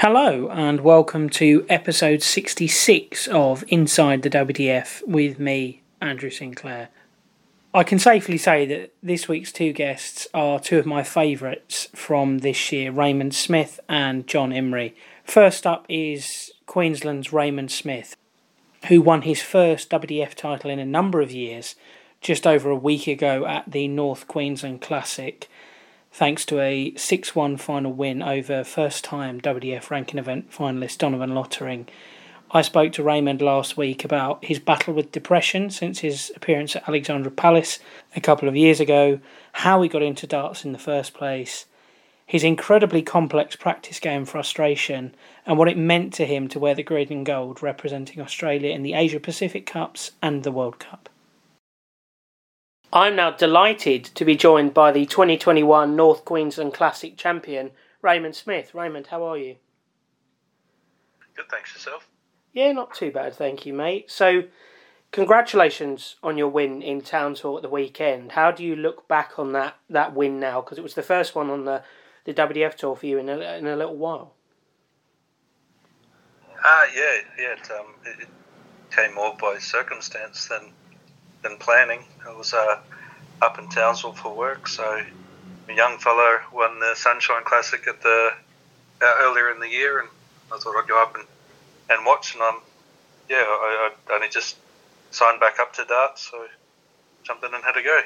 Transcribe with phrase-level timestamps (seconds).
[0.00, 6.90] Hello, and welcome to episode 66 of Inside the WDF with me, Andrew Sinclair.
[7.72, 12.40] I can safely say that this week's two guests are two of my favourites from
[12.40, 14.92] this year Raymond Smith and John Imrie.
[15.24, 18.16] First up is Queensland's Raymond Smith,
[18.88, 21.74] who won his first WDF title in a number of years
[22.20, 25.48] just over a week ago at the North Queensland Classic
[26.16, 31.34] thanks to a 6 1 final win over first time WDF ranking event finalist Donovan
[31.34, 31.86] Lottering.
[32.50, 36.88] I spoke to Raymond last week about his battle with depression since his appearance at
[36.88, 37.80] Alexandra Palace
[38.14, 39.20] a couple of years ago,
[39.52, 41.66] how he got into darts in the first place,
[42.24, 45.14] his incredibly complex practice game frustration,
[45.44, 48.82] and what it meant to him to wear the green and gold representing Australia in
[48.82, 51.10] the Asia Pacific Cups and the World Cup.
[52.92, 58.74] I'm now delighted to be joined by the 2021 North Queensland Classic champion, Raymond Smith.
[58.74, 59.56] Raymond, how are you?
[61.34, 62.08] Good, thanks yourself.
[62.52, 64.10] Yeah, not too bad, thank you, mate.
[64.10, 64.44] So,
[65.10, 68.32] congratulations on your win in Townsville at the weekend.
[68.32, 70.60] How do you look back on that, that win now?
[70.60, 71.82] Because it was the first one on the,
[72.24, 74.34] the WDF tour for you in a, in a little while.
[76.64, 77.52] Ah, uh, yeah, yeah.
[77.52, 78.28] It, um, it
[78.90, 80.72] came more by circumstance than
[81.46, 82.00] than planning.
[82.26, 82.78] I was uh,
[83.42, 85.02] up in Townsville for work, so
[85.68, 88.30] a young fellow won the Sunshine Classic at the
[89.02, 90.08] uh, earlier in the year, and
[90.52, 91.24] I thought I'd go up and,
[91.90, 92.34] and watch.
[92.34, 92.60] And um,
[93.28, 94.56] yeah, I, I only just
[95.10, 96.46] signed back up to darts, so
[97.22, 98.00] jumped in and had a go.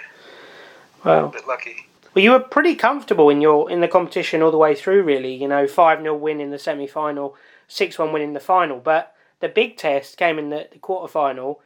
[1.05, 1.87] Wow, a bit lucky.
[2.15, 5.03] Well, you were pretty comfortable in your in the competition all the way through.
[5.03, 7.37] Really, you know, five 0 win in the semi final,
[7.69, 8.81] six one win in the final.
[8.81, 11.63] But the big test came in the, the quarter final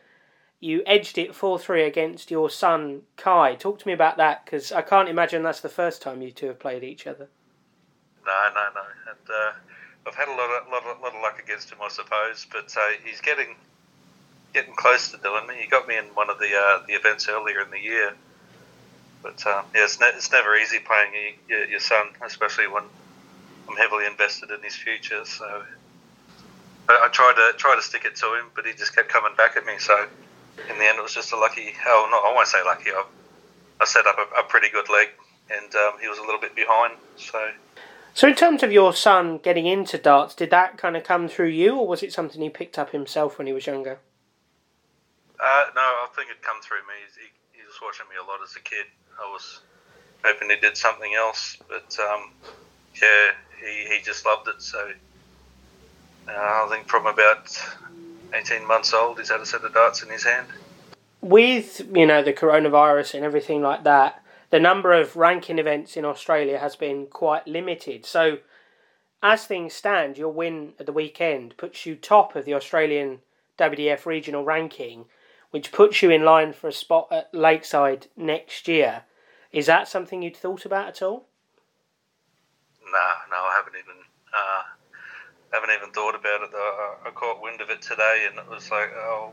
[0.64, 3.54] you edged it 4 3 against your son Kai.
[3.54, 6.46] Talk to me about that because I can't imagine that's the first time you two
[6.46, 7.28] have played each other.
[8.26, 8.82] No, no, no.
[9.10, 9.52] And uh,
[10.06, 12.74] I've had a lot of, lot, of, lot of luck against him, I suppose, but
[12.76, 13.56] uh, he's getting
[14.54, 15.56] getting close to doing me.
[15.60, 18.14] He got me in one of the uh, the events earlier in the year.
[19.22, 22.84] But um, yeah, it's, ne- it's never easy playing your, your son, especially when
[23.68, 25.24] I'm heavily invested in his future.
[25.24, 25.62] So
[26.88, 29.34] I, I tried to try to stick it to him, but he just kept coming
[29.36, 29.74] back at me.
[29.78, 30.06] So
[30.70, 31.72] in the end, it was just a lucky.
[31.86, 32.90] Oh, no, I won't say lucky.
[32.90, 33.04] I,
[33.80, 35.08] I set up a, a pretty good leg,
[35.50, 36.94] and um, he was a little bit behind.
[37.16, 37.50] So.
[38.14, 41.48] So, in terms of your son getting into darts, did that kind of come through
[41.48, 43.98] you, or was it something he picked up himself when he was younger?
[45.40, 46.94] Uh, no, I think it come through me.
[47.18, 48.86] He, he was watching me a lot as a kid.
[49.20, 49.60] I was
[50.24, 52.30] hoping he did something else, but um,
[53.02, 54.62] yeah, he, he just loved it.
[54.62, 54.90] So
[56.28, 57.50] uh, I think from about
[58.34, 60.48] 18 months old, he's had a set of darts in his hand.
[61.20, 66.04] With, you know, the coronavirus and everything like that, the number of ranking events in
[66.04, 68.04] Australia has been quite limited.
[68.06, 68.38] So,
[69.22, 73.20] as things stand, your win at the weekend puts you top of the Australian
[73.58, 75.06] WDF regional ranking,
[75.50, 79.04] which puts you in line for a spot at Lakeside next year.
[79.50, 81.26] Is that something you'd thought about at all?
[82.84, 84.02] No, no, I haven't even.
[84.32, 84.62] Uh,
[85.54, 86.50] haven't even thought about it.
[86.54, 89.32] I, I caught wind of it today, and it was like, oh,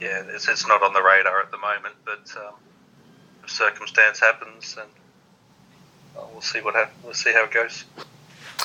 [0.00, 1.94] yeah, it's, it's not on the radar at the moment.
[2.04, 2.54] But um,
[3.44, 4.86] if circumstance happens, then
[6.32, 7.04] we'll see what happens.
[7.04, 7.84] We'll see how it goes.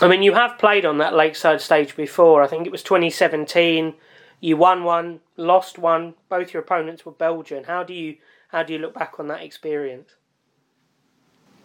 [0.02, 2.42] I mean, you have played on that Lakeside stage before.
[2.42, 3.94] I think it was 2017.
[4.40, 6.16] You won one, lost one.
[6.30, 7.66] Both your opponents were Belgian.
[7.66, 8.18] How do you
[8.50, 10.12] how do you look back on that experience?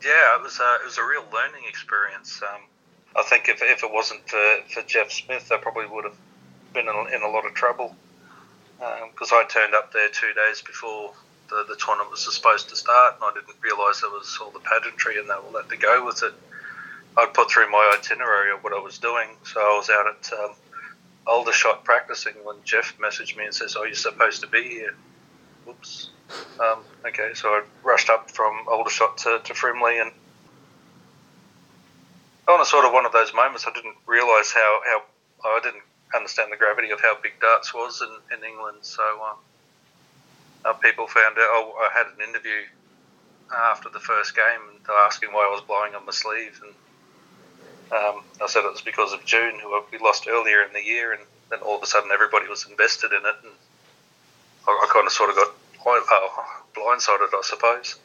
[0.02, 2.40] Yeah, it was a, it was a real learning experience.
[2.42, 2.62] Um,
[3.16, 6.16] I think if, if it wasn't for, for Jeff Smith, I probably would have
[6.72, 7.96] been in, in a lot of trouble
[8.78, 11.12] because um, I turned up there two days before
[11.48, 14.60] the, the tournament was supposed to start, and I didn't realise there was all the
[14.60, 16.34] pageantry and they were let to go with it.
[17.16, 20.38] I'd put through my itinerary of what I was doing, so I was out at
[20.38, 20.54] um,
[21.26, 24.94] Aldershot practicing when Jeff messaged me and says, "Oh, you're supposed to be here."
[25.64, 26.10] Whoops.
[26.60, 30.12] Um, okay, so I rushed up from Aldershot to, to Frimley and
[32.48, 35.02] on a sort of one of those moments, I didn't realise how, how
[35.44, 35.82] I didn't
[36.14, 38.78] understand the gravity of how big darts was in, in England.
[38.82, 39.36] So um,
[40.64, 41.48] uh, people found out.
[41.52, 42.64] Oh, I had an interview
[43.54, 46.74] after the first game and asking why I was blowing on my sleeve, and
[47.92, 51.12] um, I said it was because of June, who we lost earlier in the year,
[51.12, 53.52] and then all of a sudden everybody was invested in it, and
[54.66, 55.54] I, I kind of sort of got
[55.86, 56.28] uh,
[56.74, 57.98] blindsided, I suppose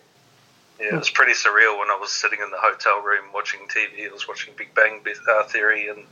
[0.80, 4.10] yeah, it was pretty surreal when I was sitting in the hotel room watching TV.
[4.10, 6.06] I was watching Big Bang uh, Theory, and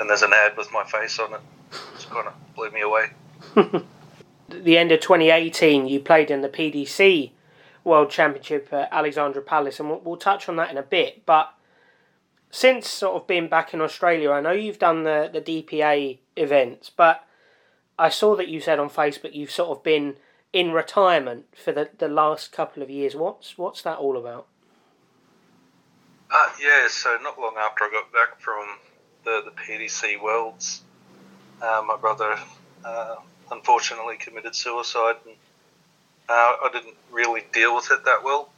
[0.00, 1.40] and there's an ad with my face on it.
[1.72, 3.10] It kind of blew me away.
[4.48, 7.30] the end of 2018, you played in the PDC
[7.84, 11.24] World Championship at Alexandra Palace, and we'll, we'll touch on that in a bit.
[11.26, 11.52] But
[12.50, 16.90] since sort of being back in Australia, I know you've done the, the DPA events,
[16.90, 17.26] but
[17.98, 20.16] I saw that you said on Facebook you've sort of been
[20.54, 23.14] in retirement for the, the last couple of years.
[23.16, 24.46] What's what's that all about?
[26.30, 28.66] Uh, yeah, so not long after I got back from
[29.24, 30.82] the, the PDC Worlds,
[31.60, 32.38] uh, my brother
[32.84, 33.16] uh,
[33.50, 35.34] unfortunately committed suicide, and
[36.28, 38.48] uh, I didn't really deal with it that well.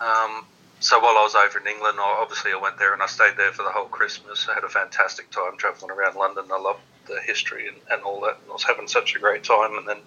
[0.00, 0.46] Um,
[0.78, 3.52] so while I was over in England, obviously I went there and I stayed there
[3.52, 4.48] for the whole Christmas.
[4.48, 6.44] I had a fantastic time travelling around London.
[6.50, 8.38] I loved the history and, and all that.
[8.40, 9.76] And I was having such a great time.
[9.76, 9.98] And then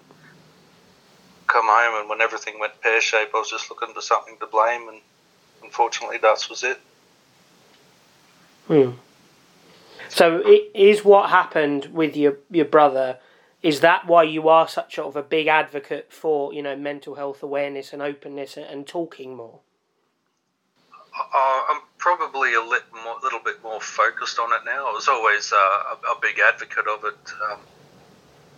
[1.54, 4.48] come home, and when everything went pear shaped, I was just looking for something to
[4.48, 4.90] blame.
[4.90, 5.00] And
[5.64, 6.80] unfortunately, that was it.
[8.68, 8.92] Hmm.
[10.10, 13.20] So it is what happened with your your brother.
[13.62, 17.16] Is that why you are such sort of a big advocate for you know mental
[17.16, 19.60] health awareness and openness and, and talking more?
[21.16, 24.88] Uh, I'm probably a lit more, little bit more focused on it now.
[24.88, 27.34] I was always uh, a, a, big advocate of it.
[27.52, 27.60] Um,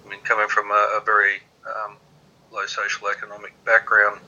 [0.06, 1.98] I mean, coming from a, a very um,
[2.56, 4.20] low social economic background,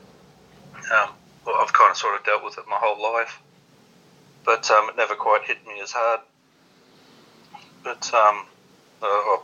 [0.92, 1.10] um,
[1.46, 3.40] well, I've kind of sort of dealt with it my whole life,
[4.44, 6.20] but um, it never quite hit me as hard.
[7.82, 8.46] But um,
[9.02, 9.38] uh, I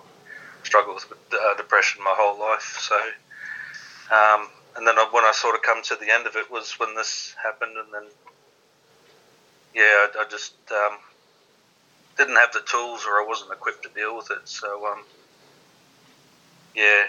[0.63, 2.97] struggled with uh, depression my whole life, so.
[4.15, 6.95] Um, and then when I sort of come to the end of it was when
[6.95, 8.11] this happened, and then
[9.75, 10.99] yeah, I, I just um,
[12.17, 14.47] didn't have the tools or I wasn't equipped to deal with it.
[14.49, 15.05] So um,
[16.75, 17.05] yeah,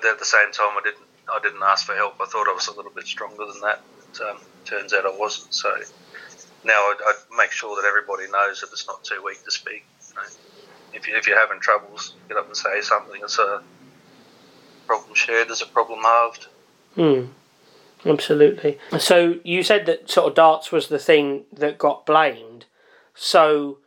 [0.00, 2.14] but at the same time, I didn't I didn't ask for help.
[2.20, 3.80] I thought I was a little bit stronger than that.
[4.12, 5.54] But, um, turns out I wasn't.
[5.54, 5.70] So
[6.64, 9.84] now I, I make sure that everybody knows that it's not too weak to speak.
[10.08, 10.22] You know?
[10.94, 13.20] If you if you're having troubles, get up and say something.
[13.22, 13.62] It's a
[14.86, 15.48] problem shared.
[15.48, 16.46] There's a problem halved.
[16.94, 17.24] Hmm.
[18.04, 18.78] Absolutely.
[18.98, 22.66] So you said that sort of darts was the thing that got blamed.
[23.14, 23.78] So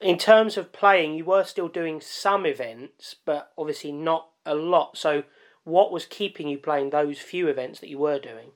[0.00, 4.98] in terms of playing, you were still doing some events, but obviously not a lot.
[4.98, 5.22] So
[5.64, 8.50] what was keeping you playing those few events that you were doing?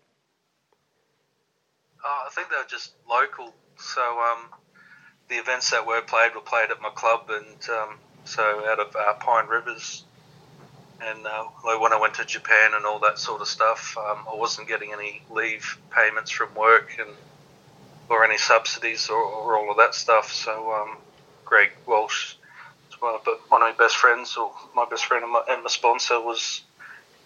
[2.04, 3.52] Uh, I think they were just local.
[3.76, 4.44] So um,
[5.28, 8.94] the events that were played were played at my club, and um, so out of
[8.94, 10.04] uh, Pine Rivers,
[11.00, 11.44] and uh,
[11.78, 14.92] when I went to Japan and all that sort of stuff, um, I wasn't getting
[14.92, 17.10] any leave payments from work and
[18.08, 20.32] or any subsidies or, or all of that stuff.
[20.32, 20.96] So um,
[21.44, 22.34] Greg Walsh,
[23.00, 26.62] one of my best friends, or my best friend and my, and my, sponsor, was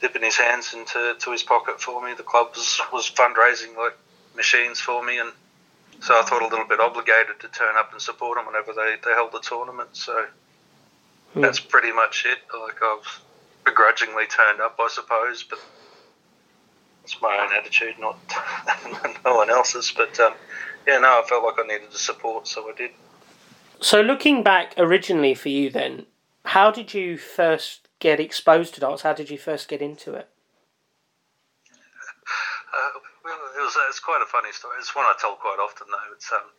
[0.02, 2.12] dipping his hands into to his pocket for me.
[2.14, 3.96] The club was, was fundraising like
[4.37, 5.32] machines for me, and
[6.00, 8.96] so I thought a little bit obligated to turn up and support them whenever they,
[9.04, 9.90] they held the tournament.
[9.93, 10.26] So
[11.32, 11.40] hmm.
[11.40, 12.38] that's pretty much it.
[12.52, 13.22] Like I've
[13.64, 15.60] begrudgingly turned up, I suppose, but
[17.04, 18.19] it's my own attitude, not
[19.25, 19.93] no one else's.
[19.96, 20.34] But um,
[20.87, 22.90] yeah, no, I felt like I needed the support, so I did.
[23.81, 26.06] So, looking back originally for you, then,
[26.44, 29.02] how did you first get exposed to darts?
[29.02, 30.28] How did you first get into it?
[32.75, 34.75] Uh, well, it was it's quite a funny story.
[34.81, 36.12] It's one I tell quite often, though.
[36.14, 36.50] It's um,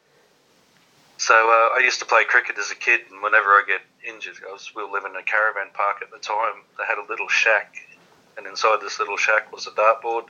[1.17, 4.35] so uh, I used to play cricket as a kid, and whenever I get injured,
[4.47, 6.63] I was we were living in a caravan park at the time.
[6.77, 7.75] They had a little shack,
[8.37, 10.27] and inside this little shack was a dartboard,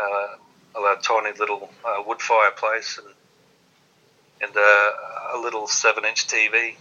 [0.00, 3.14] uh, a tiny little uh, wood fireplace, and
[4.40, 4.90] and uh,
[5.34, 6.74] a little seven-inch TV.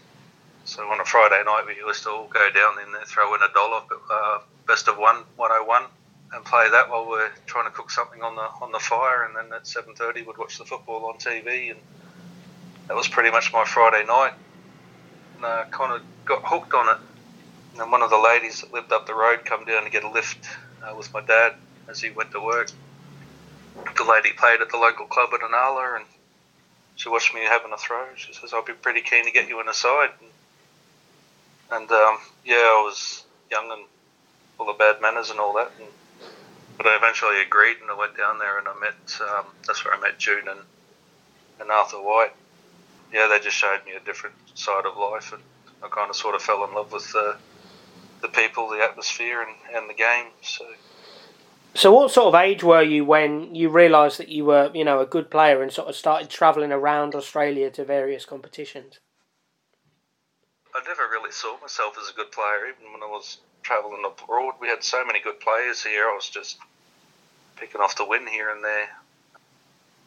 [0.65, 3.41] So on a Friday night, we used to all go down in there, throw in
[3.41, 5.83] a dollar, uh, best of one, 101,
[6.33, 9.25] and play that while we're trying to cook something on the on the fire.
[9.25, 11.79] And then at 7:30, we'd watch the football on TV and
[12.87, 14.33] that was pretty much my Friday night.
[15.35, 17.01] And I kind of got hooked on it.
[17.79, 20.09] And one of the ladies that lived up the road come down to get a
[20.09, 20.45] lift
[20.83, 21.53] uh, with my dad
[21.89, 22.69] as he went to work.
[23.97, 26.05] The lady played at the local club at Inala, and
[26.95, 28.05] she watched me having a throw.
[28.15, 30.11] She says, I'll be pretty keen to get you in a side.
[30.21, 30.29] And,
[31.71, 33.85] and um, yeah, I was young and
[34.57, 35.71] full of bad manners and all that.
[35.79, 35.87] And,
[36.77, 39.93] but I eventually agreed and I went down there and I met, um, that's where
[39.93, 40.59] I met June and,
[41.59, 42.33] and Arthur White
[43.13, 45.41] yeah, they just showed me a different side of life, and
[45.83, 47.37] I kind of sort of fell in love with the
[48.21, 50.27] the people, the atmosphere, and, and the game.
[50.41, 50.65] So.
[51.75, 54.99] So, what sort of age were you when you realised that you were, you know,
[54.99, 58.99] a good player and sort of started travelling around Australia to various competitions?
[60.75, 64.55] I never really saw myself as a good player, even when I was travelling abroad.
[64.59, 66.09] We had so many good players here.
[66.09, 66.57] I was just
[67.57, 68.89] picking off the win here and there.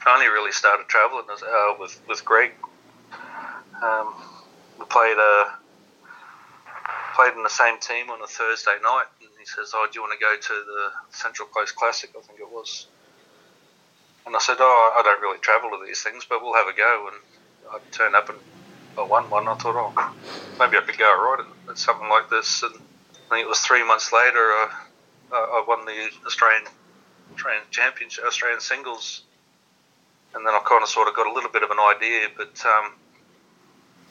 [0.05, 2.53] I only really started travelling uh, with with Greg
[3.83, 4.15] um,
[4.79, 5.59] we played a
[7.15, 10.03] played in the same team on a Thursday night, and he says, "Oh, do you
[10.03, 12.87] want to go to the Central Coast Classic?" I think it was.
[14.25, 16.77] And I said, "Oh, I don't really travel to these things, but we'll have a
[16.77, 17.17] go." And
[17.73, 18.39] I turned up and
[18.99, 19.49] I won one.
[19.49, 20.15] I thought, oh,
[20.59, 22.63] maybe I could go right at, at something like this.
[22.63, 24.69] And I think it was three months later, uh,
[25.33, 26.65] I won the Australian
[27.35, 29.23] Australian Championship, Australian singles,
[30.35, 32.29] and then I kind of sort of got a little bit of an idea.
[32.37, 32.95] But um,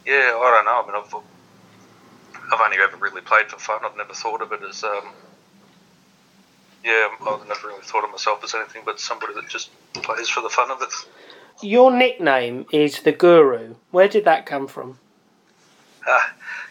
[0.05, 0.83] yeah, I don't know.
[0.83, 3.79] I mean, I've I've only ever really played for fun.
[3.83, 5.09] I've never thought of it as um,
[6.83, 10.41] yeah, I've never really thought of myself as anything but somebody that just plays for
[10.41, 10.93] the fun of it.
[11.61, 13.75] Your nickname is the Guru.
[13.91, 14.99] Where did that come from?
[16.05, 16.19] Uh,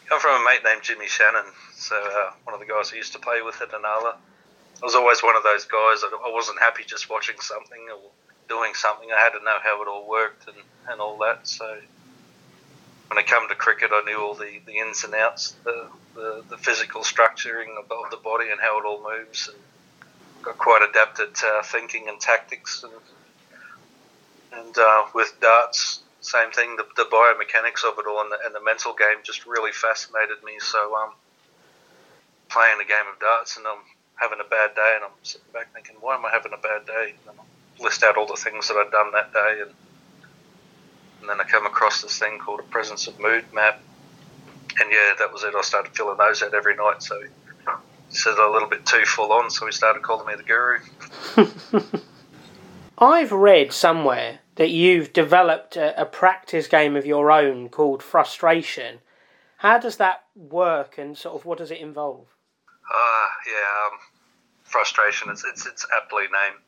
[0.07, 1.47] come from a mate named Jimmy Shannon.
[1.75, 4.15] So uh, one of the guys I used to play with at Inala.
[4.15, 8.11] I was always one of those guys I wasn't happy just watching something or
[8.49, 9.09] doing something.
[9.11, 10.57] I had to know how it all worked and,
[10.89, 11.47] and all that.
[11.47, 11.79] So
[13.09, 16.45] when it came to cricket, I knew all the, the ins and outs, the, the,
[16.51, 19.57] the physical structuring of, of the body and how it all moves, and
[20.43, 22.83] got quite adept at uh, thinking and tactics.
[22.83, 22.93] And,
[24.57, 26.77] and uh, with darts, same thing.
[26.77, 30.43] The, the biomechanics of it all and the, and the mental game just really fascinated
[30.45, 30.55] me.
[30.59, 31.11] So um,
[32.49, 33.83] playing a game of darts and I'm
[34.17, 36.87] having a bad day, and I'm sitting back thinking, why am I having a bad
[36.87, 37.15] day?
[37.29, 39.71] And I list out all the things that I'd done that day, and
[41.21, 43.81] and then I come across this thing called a presence of mood map,
[44.81, 45.55] and yeah, that was it.
[45.55, 47.03] I started filling those out every night.
[47.03, 47.29] So he
[48.11, 50.81] said a little bit too full on, so he started calling me the guru.
[52.99, 59.01] I've read somewhere that you've developed a, a, practice game of your own called Frustration.
[59.59, 62.27] How does that work, and sort of what does it involve?
[62.93, 63.99] Uh, yeah, um,
[64.63, 65.31] frustration.
[65.31, 66.61] It's it's it's aptly named.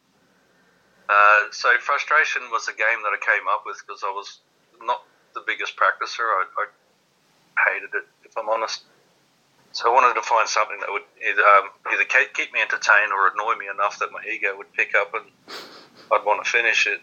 [1.08, 4.40] Uh, so frustration was a game that I came up with because I was
[4.82, 6.26] not the biggest practicer.
[6.26, 6.66] I, I,
[7.70, 8.84] hated it, if I'm honest.
[9.72, 13.28] So I wanted to find something that would either, um, either keep me entertained or
[13.28, 15.24] annoy me enough that my ego would pick up and
[16.12, 17.00] I'd want to finish it.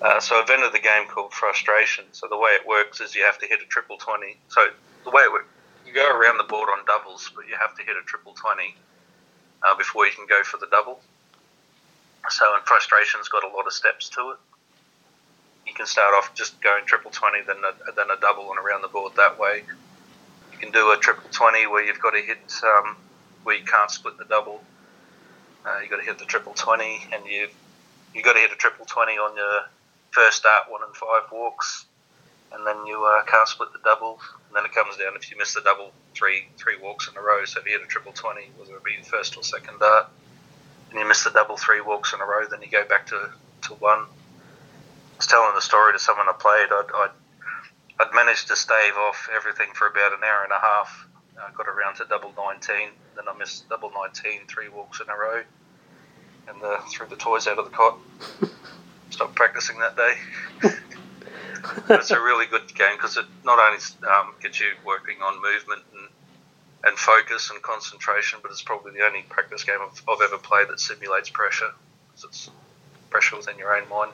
[0.00, 2.04] Uh, so I invented the game called Frustration.
[2.12, 4.36] So the way it works is you have to hit a triple twenty.
[4.48, 4.68] So
[5.04, 5.46] the way it works
[5.90, 8.74] you go around the board on doubles, but you have to hit a triple 20
[9.62, 11.00] uh, before you can go for the double.
[12.28, 14.38] So, and frustration's got a lot of steps to it.
[15.66, 18.82] You can start off just going triple 20, then a, then a double and around
[18.82, 19.64] the board that way.
[20.52, 22.96] You can do a triple 20 where you've got to hit, um,
[23.42, 24.62] where you can't split the double.
[25.66, 27.54] Uh, you've got to hit the triple 20, and you've,
[28.14, 29.60] you've got to hit a triple 20 on your
[30.10, 31.86] first start, one and five walks,
[32.52, 34.18] and then you uh, can't split the double
[34.50, 37.20] and then it comes down if you miss the double three three walks in a
[37.20, 37.44] row.
[37.44, 40.08] So if you hit a triple twenty, whether it be the first or second dart,
[40.90, 43.30] and you miss the double three walks in a row, then you go back to,
[43.62, 44.00] to one.
[44.00, 46.66] I was telling the story to someone I played.
[46.72, 47.10] I'd, I'd,
[48.00, 51.06] I'd managed to stave off everything for about an hour and a half.
[51.38, 55.16] I got around to double 19, then I missed double 19, three walks in a
[55.16, 55.42] row,
[56.48, 57.98] and uh, threw the toys out of the cot.
[59.10, 60.14] Stopped practicing that day.
[61.90, 65.82] it's a really good game because it not only um, gets you working on movement
[65.92, 66.08] and,
[66.84, 70.68] and focus and concentration, but it's probably the only practice game I've, I've ever played
[70.68, 71.70] that simulates pressure.
[72.08, 72.50] Because it's
[73.10, 74.12] pressure within your own mind.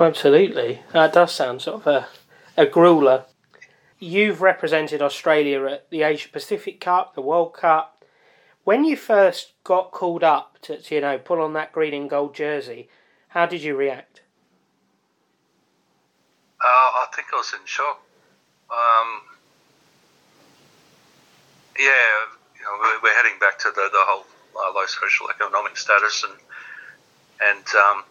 [0.00, 2.08] Absolutely, that does sound sort of a,
[2.56, 3.24] a grueler.
[3.98, 8.04] You've represented Australia at the Asia Pacific Cup, the World Cup.
[8.64, 12.10] When you first got called up to, to you know pull on that green and
[12.10, 12.88] gold jersey,
[13.28, 14.21] how did you react?
[16.62, 18.00] Uh, I think I was in shock.
[18.70, 19.22] Um,
[21.76, 26.24] yeah, you know, we're, heading back to the, the whole uh, low social economic status,
[26.24, 26.38] and
[27.40, 28.04] and um,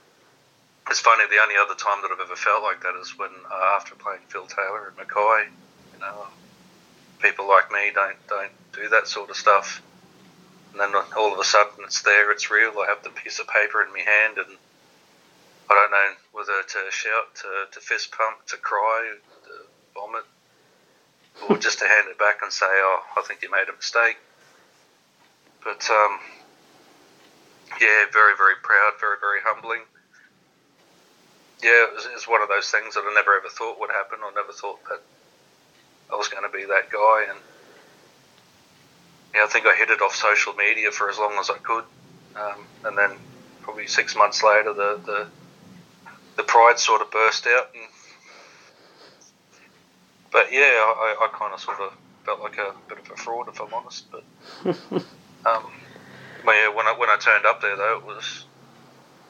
[0.89, 1.24] it's funny.
[1.29, 4.22] The only other time that I've ever felt like that is when uh, after playing
[4.27, 5.48] Phil Taylor at Mackay,
[5.93, 6.27] you know,
[7.20, 9.81] people like me don't don't do that sort of stuff.
[10.72, 12.74] And then all of a sudden it's there, it's real.
[12.79, 14.58] I have the piece of paper in my hand, and
[15.72, 19.51] I don't know whether to shout, to, to fist pump, to cry, to
[19.96, 20.25] vomit,
[21.48, 24.18] or just to hand it back and say, "Oh, I think you made a mistake."
[25.63, 26.20] But um,
[27.80, 29.84] yeah, very very proud, very very humbling.
[31.63, 33.92] Yeah, it was, it was one of those things that I never ever thought would
[33.92, 34.20] happen.
[34.22, 35.00] I never thought that
[36.12, 37.40] I was going to be that guy, and
[39.34, 41.86] yeah, I think I hit it off social media for as long as I could,
[42.36, 43.12] um, and then
[43.62, 45.28] probably six months later, the the
[46.41, 47.69] the pride sort of burst out.
[47.74, 47.83] And,
[50.31, 51.93] but yeah, I, I kind of sort of
[52.25, 54.05] felt like a bit of a fraud, if I'm honest.
[54.12, 54.24] But
[54.65, 55.71] um,
[56.45, 58.45] but yeah, when I when I turned up there though, it was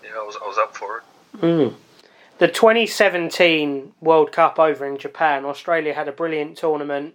[0.04, 1.04] yeah, I was I was up for it.
[1.42, 1.76] Mm.
[2.38, 7.14] The 2017 World Cup over in Japan, Australia had a brilliant tournament.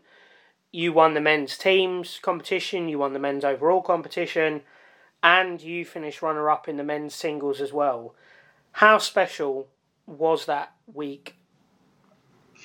[0.70, 4.62] You won the men's teams competition, you won the men's overall competition,
[5.22, 8.14] and you finished runner up in the men's singles as well.
[8.72, 9.68] How special
[10.06, 11.36] was that week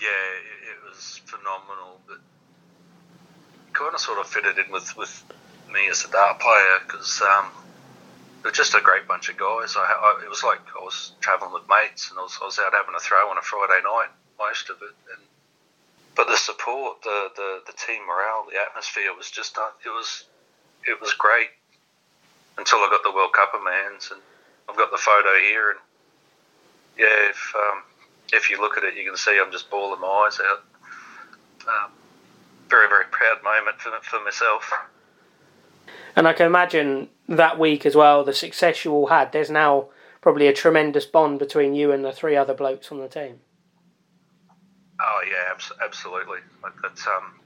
[0.01, 2.01] yeah, it, it was phenomenal.
[2.07, 2.17] But
[3.73, 5.23] kind of sort of fitted in with, with
[5.71, 7.51] me as a dart player because um,
[8.41, 9.75] they're just a great bunch of guys.
[9.77, 12.59] I, I, it was like I was traveling with mates and I was, I was
[12.59, 14.95] out having a throw on a Friday night, most of it.
[15.13, 15.21] And
[16.15, 20.25] but the support, the, the, the team morale, the atmosphere was just uh, it was
[20.85, 21.53] it was great
[22.57, 24.19] until I got the World Cup in my hands and
[24.67, 25.79] I've got the photo here and
[26.97, 27.83] yeah, if um,
[28.33, 30.63] if you look at it, you can see I'm just bawling my eyes out.
[31.67, 31.91] Um,
[32.69, 34.71] very very proud moment for for myself.
[36.15, 39.31] And I can imagine that week as well, the success you all had.
[39.31, 39.87] There's now
[40.19, 43.39] probably a tremendous bond between you and the three other blokes on the team.
[44.99, 46.39] Oh yeah, absolutely.
[46.61, 47.39] Like that's um,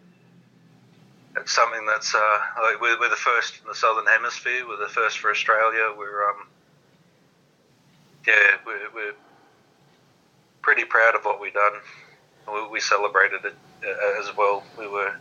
[1.38, 4.68] it's something that's uh, like we're, we're the first in the southern hemisphere.
[4.68, 5.94] We're the first for Australia.
[5.98, 6.48] We're um,
[8.28, 9.14] yeah, we're, we're
[10.66, 11.74] pretty proud of what we've done.
[12.52, 13.54] We, we celebrated it
[13.86, 14.64] uh, as well.
[14.80, 15.14] We were,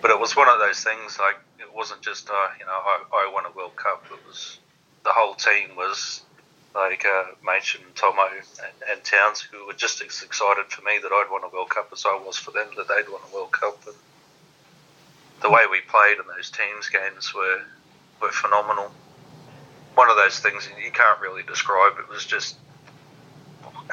[0.00, 3.02] but it was one of those things like it wasn't just uh, you know I,
[3.12, 4.04] I won a World Cup.
[4.12, 4.60] It was
[5.02, 6.22] the whole team was
[6.72, 11.10] like uh, Machin, Tomo, and, and Towns, who were just as excited for me that
[11.12, 13.50] I'd won a World Cup as I was for them that they'd won a World
[13.50, 13.84] Cup.
[13.86, 13.96] And
[15.42, 17.62] the way we played in those teams games were
[18.20, 18.92] were phenomenal.
[19.96, 21.94] One of those things you can't really describe.
[21.98, 22.56] It was just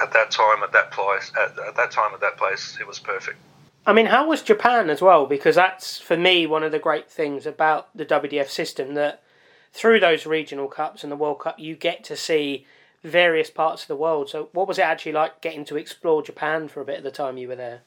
[0.02, 3.00] at that time, at that place, at, at that time, at that place, it was
[3.00, 3.38] perfect.
[3.86, 5.26] I mean, how was Japan as well?
[5.26, 9.24] Because that's for me one of the great things about the WDF system that
[9.74, 12.66] through those regional cups and the World Cup, you get to see
[13.04, 14.30] various parts of the world.
[14.30, 17.12] So, what was it actually like getting to explore Japan for a bit of the
[17.12, 17.82] time you were there?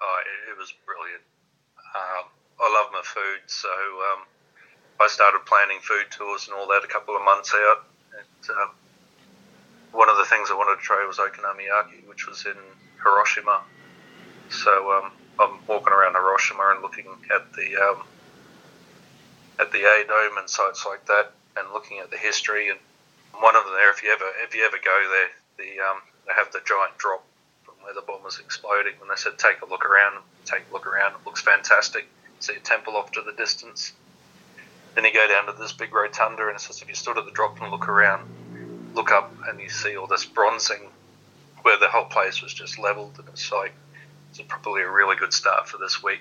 [0.00, 1.22] Oh, it, it was brilliant.
[1.94, 2.30] Um,
[2.60, 4.24] I love my food, so um,
[5.00, 7.84] I started planning food tours and all that a couple of months out.
[8.16, 8.70] And, um,
[9.92, 12.56] one of the things I wanted to try was okonomiyaki, which was in
[13.02, 13.62] Hiroshima.
[14.50, 18.04] So um, I'm walking around Hiroshima and looking at the um,
[19.60, 22.68] at the A Dome and sites like that, and looking at the history.
[22.68, 22.78] And
[23.40, 26.34] one of them there, if you ever if you ever go there, the um, they
[26.34, 27.24] have the giant drop
[27.64, 28.94] from where the bomb was exploding.
[29.00, 31.12] And they said, take a look around, take a look around.
[31.12, 32.06] It looks fantastic.
[32.40, 33.92] See a temple off to the distance.
[34.94, 37.24] Then you go down to this big rotunda, and it says, if you stood at
[37.24, 38.28] the drop and look around,
[38.98, 40.90] look up, and you see all this bronzing
[41.62, 43.72] where the whole place was just leveled, and it's like
[44.30, 46.20] it's probably a really good start for this week.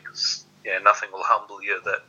[0.63, 2.04] Yeah, nothing will humble you that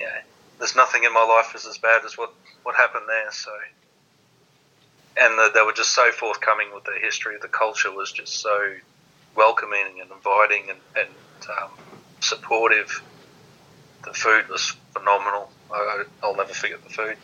[0.00, 0.22] yeah,
[0.58, 3.30] there's nothing in my life is as bad as what, what happened there.
[3.32, 3.50] So,
[5.20, 7.36] and the, they were just so forthcoming with their history.
[7.40, 8.74] The culture was just so
[9.36, 11.10] welcoming and inviting and, and
[11.62, 11.70] um,
[12.20, 13.02] supportive.
[14.04, 15.50] The food was phenomenal.
[15.72, 17.16] I, will never forget the food.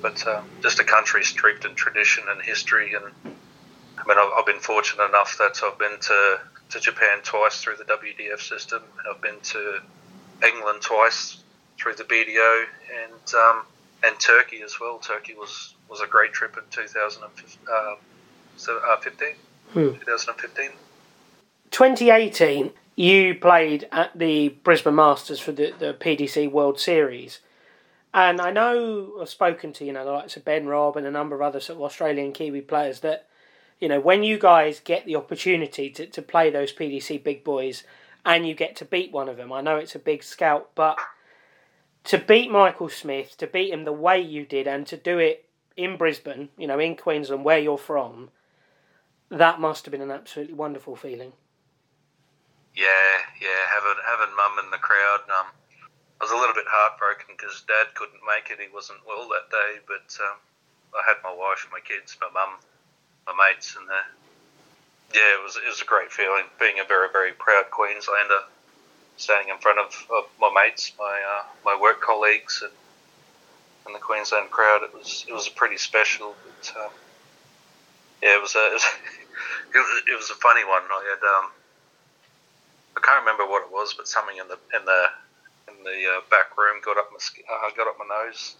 [0.00, 2.94] But um, just a country steeped in tradition and history.
[2.94, 7.60] And I mean, I've, I've been fortunate enough that I've been to, to Japan twice
[7.62, 8.82] through the WDF system.
[9.10, 9.80] I've been to
[10.46, 11.42] England twice
[11.78, 12.64] through the BDO
[13.04, 13.64] and um,
[14.04, 14.98] and Turkey as well.
[14.98, 17.58] Turkey was, was a great trip in 2015.
[17.68, 17.96] Uh, uh,
[19.74, 20.70] 2015.
[21.70, 27.40] 2018, you played at the Brisbane Masters for the, the PDC World Series.
[28.14, 31.10] And I know I've spoken to, you know, the likes of Ben Robb and a
[31.10, 33.26] number of other sort of Australian Kiwi players that,
[33.80, 37.84] you know, when you guys get the opportunity to, to play those PDC big boys
[38.24, 40.98] and you get to beat one of them, I know it's a big scout, but
[42.04, 45.44] to beat Michael Smith, to beat him the way you did, and to do it
[45.76, 48.30] in Brisbane, you know, in Queensland, where you're from,
[49.30, 51.32] that must have been an absolutely wonderful feeling.
[52.74, 55.20] Yeah, yeah, having having mum in the crowd.
[55.28, 55.46] Um,
[56.20, 59.50] I was a little bit heartbroken because Dad couldn't make it; he wasn't well that
[59.50, 59.78] day.
[59.86, 60.38] But um,
[60.94, 62.58] I had my wife, my kids, my mum,
[63.26, 63.86] my mates, and
[65.14, 68.44] yeah, it was it was a great feeling being a very very proud Queenslander
[69.16, 72.72] standing in front of, of my mates, my uh, my work colleagues, and,
[73.86, 74.82] and the Queensland crowd.
[74.82, 76.34] It was it was pretty special.
[76.44, 76.90] But, um,
[78.22, 78.84] yeah, it was a it was,
[79.74, 80.82] it was, it was a funny one.
[80.82, 81.50] I had um,
[82.96, 85.06] I can't remember what it was, but something in the in the
[85.68, 88.56] in the uh, back room got up my uh, got up my nose,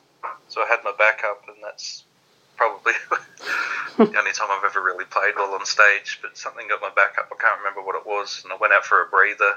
[0.49, 2.05] so I had my back up, and that's
[2.57, 2.92] probably
[3.97, 6.18] the only time I've ever really played well on stage.
[6.23, 7.33] But something got my back up.
[7.33, 9.57] I can't remember what it was, and I went out for a breather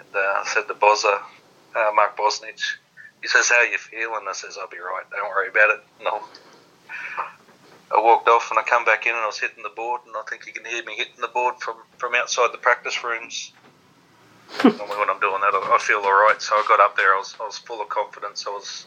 [0.00, 1.20] and uh, I said to Bozza,
[1.76, 2.76] uh, Mark Bosnich,
[3.22, 4.26] he says, how you feeling?
[4.28, 5.04] I says, I'll be right.
[5.10, 5.80] Don't worry about it.
[6.02, 6.22] No.
[7.92, 10.16] I walked off and I come back in and I was hitting the board and
[10.16, 13.52] I think you can hear me hitting the board from, from outside the practice rooms.
[14.64, 16.36] Normally when I'm doing that, I, feel all right.
[16.40, 17.14] So I got up there.
[17.14, 18.46] I was, I was full of confidence.
[18.46, 18.86] I was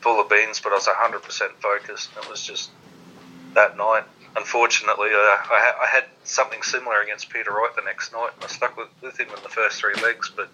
[0.00, 2.10] full of beans, but I was 100% focused.
[2.16, 2.70] It was just
[3.54, 4.04] that night.
[4.36, 8.30] unfortunately, uh, I, ha- I, had something similar against Peter Wright the next night.
[8.42, 10.48] I stuck with, with him in the first three legs, but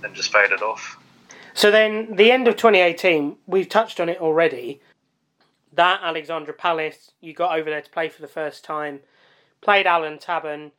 [0.00, 0.98] then just faded off.
[1.54, 4.80] So then, the end of 2018, we've touched on it already.
[5.72, 9.00] That Alexandra Palace, you got over there to play for the first time,
[9.60, 10.72] played Alan Tabern,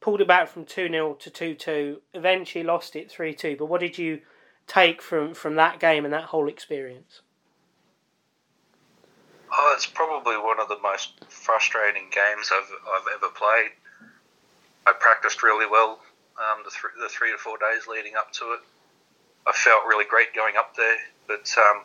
[0.00, 3.56] pulled it back from 2 0 to 2 2, eventually lost it 3 2.
[3.56, 4.20] But what did you
[4.66, 7.22] take from, from that game and that whole experience?
[9.52, 13.70] Oh, it's probably one of the most frustrating games I've, I've ever played.
[14.86, 16.00] I practiced really well
[16.38, 18.60] um, the, th- the three to four days leading up to it.
[19.46, 21.82] I felt really great going up there, but um,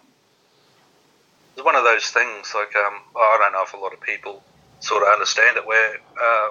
[1.56, 2.54] it's one of those things.
[2.54, 4.44] Like um, I don't know if a lot of people
[4.80, 5.66] sort of understand it.
[5.66, 6.50] Where uh,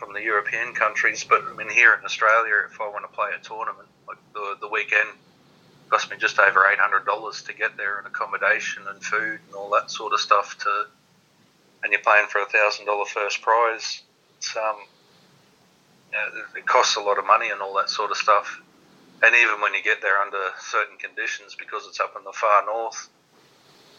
[0.00, 3.30] from the European countries, but I mean here in Australia, if I want to play
[3.38, 5.10] a tournament, like the the weekend
[5.90, 9.54] cost me just over eight hundred dollars to get there and accommodation and food and
[9.54, 10.56] all that sort of stuff.
[10.60, 10.86] To
[11.82, 14.02] and you're playing for a thousand dollar first prize.
[14.38, 14.76] It's um,
[16.56, 18.62] it costs a lot of money and all that sort of stuff.
[19.22, 22.64] And even when you get there under certain conditions, because it's up in the far
[22.64, 23.10] north,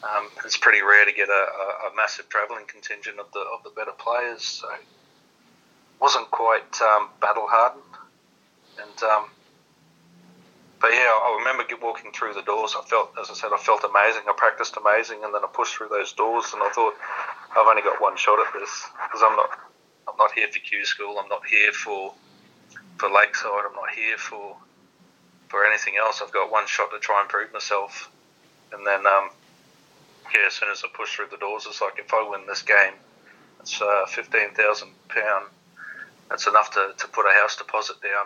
[0.03, 3.61] um, it's pretty rare to get a, a, a, massive travelling contingent of the of
[3.63, 4.41] the better players.
[4.41, 4.67] So
[6.01, 7.83] wasn't quite um, battle hardened,
[8.81, 9.25] and um,
[10.81, 12.75] but yeah, I remember walking through the doors.
[12.77, 14.23] I felt, as I said, I felt amazing.
[14.27, 16.95] I practiced amazing, and then I pushed through those doors, and I thought,
[17.51, 19.49] I've only got one shot at this because I'm not,
[20.07, 21.19] I'm not here for Q school.
[21.19, 22.13] I'm not here for,
[22.97, 23.65] for Lakeside.
[23.69, 24.57] I'm not here for,
[25.49, 26.21] for anything else.
[26.23, 28.09] I've got one shot to try and prove myself,
[28.73, 29.29] and then, um,
[30.33, 32.63] yeah, as soon as I pushed through the doors, it's like if I win this
[32.63, 32.93] game,
[33.59, 35.45] it's uh, fifteen thousand pound.
[36.31, 38.25] That's enough to, to put a house deposit down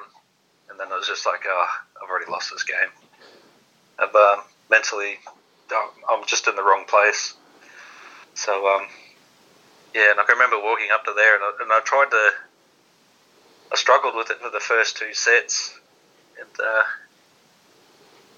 [0.69, 1.67] and then I was just like, oh,
[2.01, 2.91] I've already lost this game.
[3.99, 5.19] And um, mentally,
[5.71, 7.35] I'm just in the wrong place.
[8.33, 8.87] So, um,
[9.93, 12.29] yeah, and I can remember walking up to there, and I, and I tried to.
[13.71, 15.79] I struggled with it for the first two sets,
[16.37, 16.83] and uh,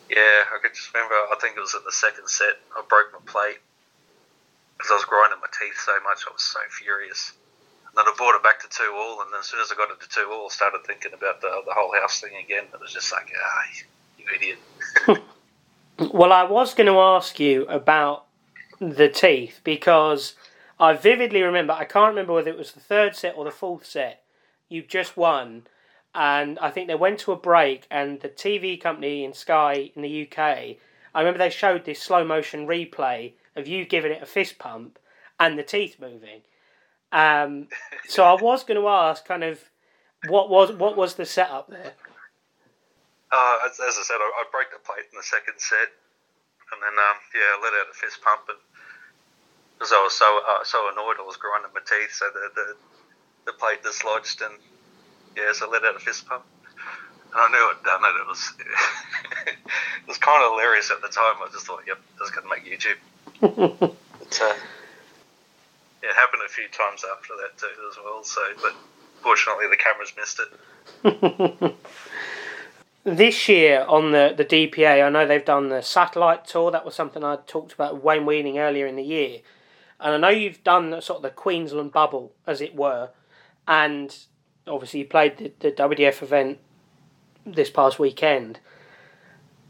[0.10, 1.16] yeah, I could just remember.
[1.16, 2.62] I think it was in the second set.
[2.78, 3.58] I broke my plate
[4.78, 6.22] because I was grinding my teeth so much.
[6.30, 7.34] I was so furious
[7.98, 9.90] then I brought it back to two all, and then as soon as I got
[9.90, 12.66] it to two all, I started thinking about the the whole house thing again.
[12.74, 13.64] It was just like, ah,
[14.18, 14.60] you idiot.
[16.14, 18.26] well, I was going to ask you about
[18.80, 20.36] the teeth because
[20.80, 21.74] I vividly remember.
[21.74, 24.24] I can't remember whether it was the third set or the fourth set.
[24.70, 25.64] You just won,
[26.14, 30.04] and I think they went to a break, and the TV company in Sky in
[30.04, 30.78] the UK.
[31.16, 35.00] I remember they showed this slow motion replay of you giving it a fist pump
[35.40, 36.42] and the teeth moving
[37.12, 37.68] um,
[38.08, 39.64] so I was going to ask, kind of,
[40.28, 41.94] what was what was the setup there?
[43.32, 45.92] Uh, as, as, I said, I, I, broke the plate in the second set,
[46.72, 48.58] and then um, yeah, I let out a fist pump, and
[49.78, 52.68] because I was so uh, so annoyed, I was grinding my teeth, so the the,
[53.52, 54.56] the plate dislodged, and
[55.36, 56.44] yeah, so I let out a fist pump.
[57.34, 58.16] And I knew I'd done it.
[58.20, 58.42] It was
[59.48, 61.36] it was kind of hilarious at the time.
[61.44, 63.00] I just thought, yep, this is going to make YouTube.
[64.20, 64.56] but, uh,
[66.04, 68.24] it happened a few times after that too as well.
[68.24, 68.76] So, but
[69.22, 71.76] fortunately, the cameras missed it.
[73.04, 76.72] this year on the the DPA, I know they've done the satellite tour.
[76.72, 79.40] That was something I talked about with Wayne Weening earlier in the year,
[80.00, 83.10] and I know you've done the, sort of the Queensland bubble, as it were,
[83.68, 84.16] and
[84.68, 86.60] obviously you played the, the WDF event
[87.46, 88.60] this past weekend.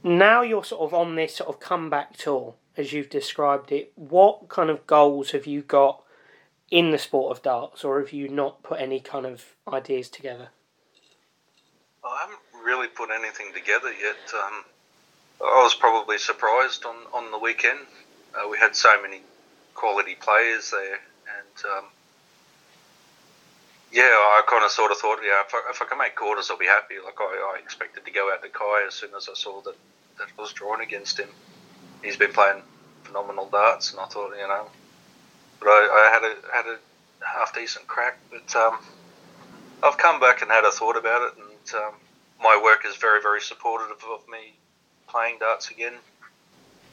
[0.04, 3.92] Now you're sort of on this sort of comeback tour, as you've described it.
[3.96, 6.04] What kind of goals have you got
[6.70, 10.50] in the sport of darts, or have you not put any kind of ideas together?
[12.04, 14.34] I haven't really put anything together yet.
[14.34, 14.64] Um,
[15.42, 17.80] I was probably surprised on, on the weekend.
[18.36, 19.22] Uh, we had so many
[19.76, 21.86] quality players there, and um,
[23.92, 26.50] yeah, I kind of sort of thought, yeah, if I, if I can make quarters,
[26.52, 26.96] I'll be happy.
[27.04, 29.76] Like I, I expected to go out to Kai as soon as I saw that
[30.18, 31.30] that was drawn against him.
[32.04, 32.62] He's been playing
[33.04, 34.68] phenomenal darts, and I thought, you know,
[35.60, 36.78] but I, I had a had a
[37.26, 38.18] half decent crack.
[38.32, 38.78] But um,
[39.84, 41.94] I've come back and had a thought about it, and um,
[42.42, 44.54] my work is very very supportive of me
[45.08, 45.94] playing darts again.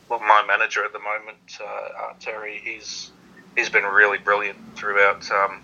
[0.08, 3.10] Well, my manager at the moment, uh, Terry, he's
[3.56, 5.62] he's been really brilliant throughout um,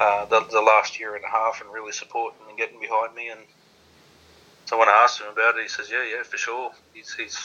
[0.00, 3.28] uh, the, the last year and a half, and really supporting and getting behind me.
[3.28, 3.40] And
[4.66, 6.72] so when I asked him about it, he says, "Yeah, yeah, for sure.
[6.94, 7.38] He's, he's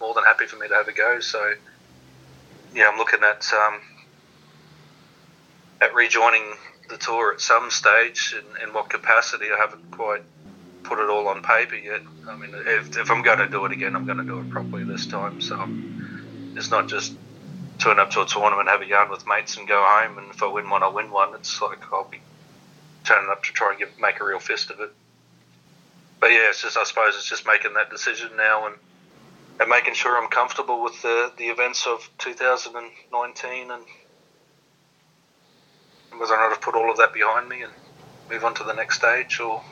[0.00, 1.54] more than happy for me to have a go." So
[2.74, 3.80] yeah, I'm looking at um,
[5.80, 6.54] at rejoining
[6.88, 8.34] the tour at some stage.
[8.36, 10.22] In, in what capacity, I haven't quite
[10.82, 12.02] put it all on paper yet.
[12.28, 14.50] I mean, if, if I'm going to do it again, I'm going to do it
[14.50, 15.40] properly this time.
[15.40, 15.68] So
[16.54, 17.14] it's not just
[17.78, 20.18] turn up to a tournament, have a yarn with mates, and go home.
[20.18, 21.34] And if I win one, I win one.
[21.34, 22.20] It's like I'll be
[23.04, 24.92] turning up to try and get, make a real fist of it.
[26.20, 28.76] But yeah, it's just I suppose it's just making that decision now and
[29.58, 33.82] and making sure I'm comfortable with the the events of 2019 and
[36.10, 37.72] whether or not I've put all of that behind me and
[38.30, 39.62] move on to the next stage, or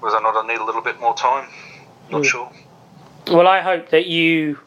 [0.00, 1.48] whether or not I need a little bit more time.
[2.10, 2.26] Not mm.
[2.26, 2.52] sure.
[3.28, 4.58] Well, I hope that you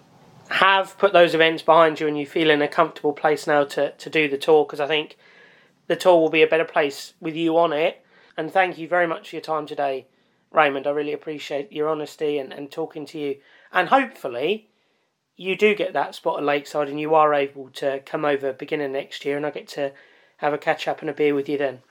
[0.49, 3.91] have put those events behind you and you feel in a comfortable place now to,
[3.91, 5.17] to do the tour because I think
[5.87, 8.03] the tour will be a better place with you on it.
[8.37, 10.07] And thank you very much for your time today,
[10.51, 10.87] Raymond.
[10.87, 13.37] I really appreciate your honesty and, and talking to you.
[13.71, 14.69] And hopefully,
[15.35, 18.91] you do get that spot at Lakeside and you are able to come over beginning
[18.91, 19.91] next year and I get to
[20.37, 21.81] have a catch up and a beer with you then.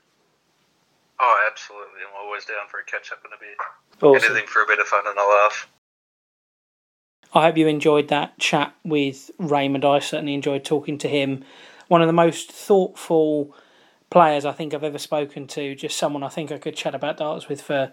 [1.21, 2.01] Oh, absolutely.
[2.09, 3.57] I'm always down for a catch up and a beer.
[4.03, 4.33] Awesome.
[4.33, 5.69] Anything for a bit of fun and a laugh.
[7.33, 9.85] I hope you enjoyed that chat with Raymond.
[9.85, 11.45] I certainly enjoyed talking to him.
[11.89, 13.55] One of the most thoughtful
[14.11, 15.75] players I think I've ever spoken to.
[15.75, 17.93] Just someone I think I could chat about darts with for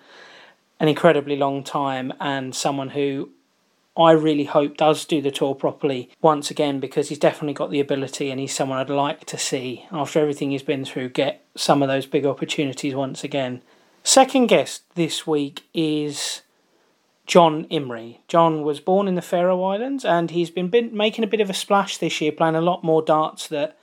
[0.80, 3.30] an incredibly long time, and someone who
[3.96, 7.80] I really hope does do the tour properly once again because he's definitely got the
[7.80, 11.84] ability and he's someone I'd like to see after everything he's been through get some
[11.84, 13.62] of those big opportunities once again.
[14.04, 16.42] Second guest this week is
[17.28, 18.18] John Imrie.
[18.28, 21.50] John was born in the Faroe Islands and he's been, been making a bit of
[21.50, 23.78] a splash this year, playing a lot more darts that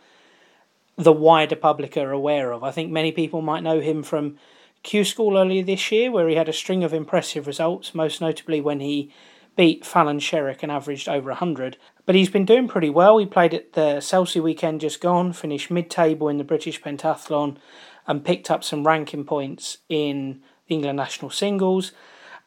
[0.96, 2.64] the wider public are aware of.
[2.64, 4.38] I think many people might know him from
[4.82, 8.60] Q School earlier this year, where he had a string of impressive results, most notably
[8.60, 9.12] when he
[9.60, 11.76] beat Fallon Sherrock and averaged over 100.
[12.06, 13.18] But he's been doing pretty well.
[13.18, 17.58] He played at the Selsey weekend just gone, finished mid table in the British Pentathlon,
[18.06, 21.92] and picked up some ranking points in the England national singles.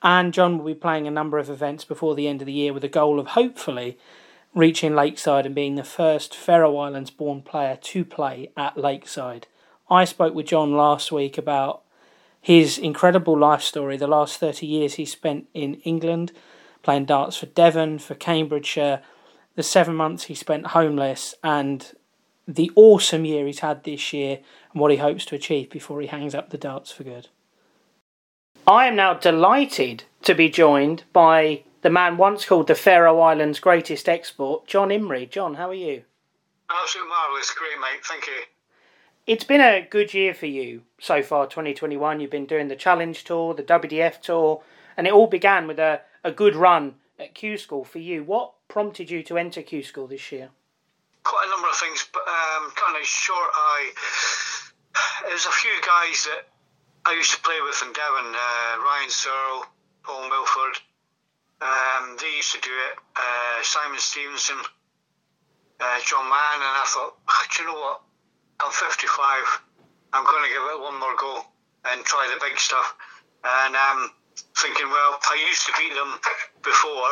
[0.01, 2.73] And John will be playing a number of events before the end of the year
[2.73, 3.95] with a goal of hopefully
[4.55, 9.45] reaching Lakeside and being the first Faroe Islands born player to play at Lakeside.
[9.87, 11.83] I spoke with John last week about
[12.41, 16.31] his incredible life story, the last 30 years he spent in England,
[16.83, 19.01] playing darts for Devon, for Cambridgeshire,
[19.55, 21.93] the seven months he spent homeless, and
[22.47, 24.39] the awesome year he's had this year
[24.71, 27.29] and what he hopes to achieve before he hangs up the darts for good.
[28.67, 33.59] I am now delighted to be joined by the man once called the Faroe Islands'
[33.59, 35.29] greatest export, John Imrie.
[35.29, 36.03] John, how are you?
[36.69, 37.51] Absolutely marvellous.
[37.51, 38.05] Great, mate.
[38.05, 38.43] Thank you.
[39.27, 42.19] It's been a good year for you so far, 2021.
[42.19, 44.61] You've been doing the Challenge Tour, the WDF Tour,
[44.97, 48.23] and it all began with a, a good run at Q School for you.
[48.23, 50.49] What prompted you to enter Q School this year?
[51.23, 53.49] Quite a number of things, but um, kind of short.
[53.53, 53.91] I
[55.27, 56.47] there's a few guys that
[57.05, 59.65] I used to play with in Devon, uh, Ryan Searle,
[60.03, 60.79] Paul Milford.
[61.61, 62.99] Um, they used to do it.
[63.15, 64.57] Uh, Simon Stevenson,
[65.79, 67.15] uh, John Mann, and I thought,
[67.55, 68.01] do you know what?
[68.59, 69.61] I'm 55.
[70.13, 71.41] I'm going to give it one more go
[71.91, 72.95] and try the big stuff.
[73.43, 74.11] And um,
[74.57, 76.19] thinking, well, I used to beat them
[76.63, 77.11] before,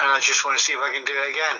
[0.00, 1.58] and I just want to see if I can do it again.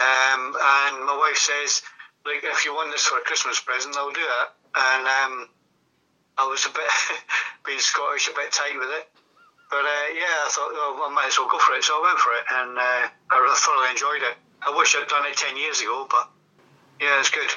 [0.00, 1.82] Um, and my wife says,
[2.24, 4.48] like, if you want this for a Christmas present, I'll do it.
[4.76, 5.48] And um,
[6.38, 6.88] I was a bit,
[7.66, 9.08] being Scottish, a bit tight with it.
[9.70, 11.84] But uh, yeah, I thought, well, I might as well go for it.
[11.84, 14.36] So I went for it and uh, I thoroughly enjoyed it.
[14.66, 16.28] I wish I'd done it 10 years ago, but
[17.00, 17.48] yeah, it's good.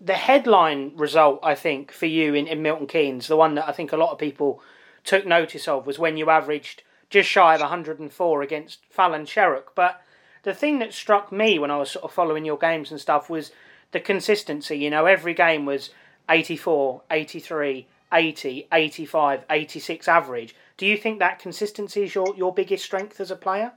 [0.00, 3.72] The headline result, I think, for you in, in Milton Keynes, the one that I
[3.72, 4.62] think a lot of people
[5.06, 9.74] took notice of, was when you averaged just shy of 104 against Fallon Sherrock.
[9.74, 10.02] But
[10.42, 13.30] the thing that struck me when I was sort of following your games and stuff
[13.30, 13.52] was
[13.92, 14.76] the consistency.
[14.76, 15.90] You know, every game was
[16.28, 20.56] 84, 83, 80, 85, 86 average.
[20.76, 23.72] Do you think that consistency is your, your biggest strength as a player?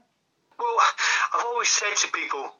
[0.58, 0.76] Well,
[1.34, 2.52] I've always said to people,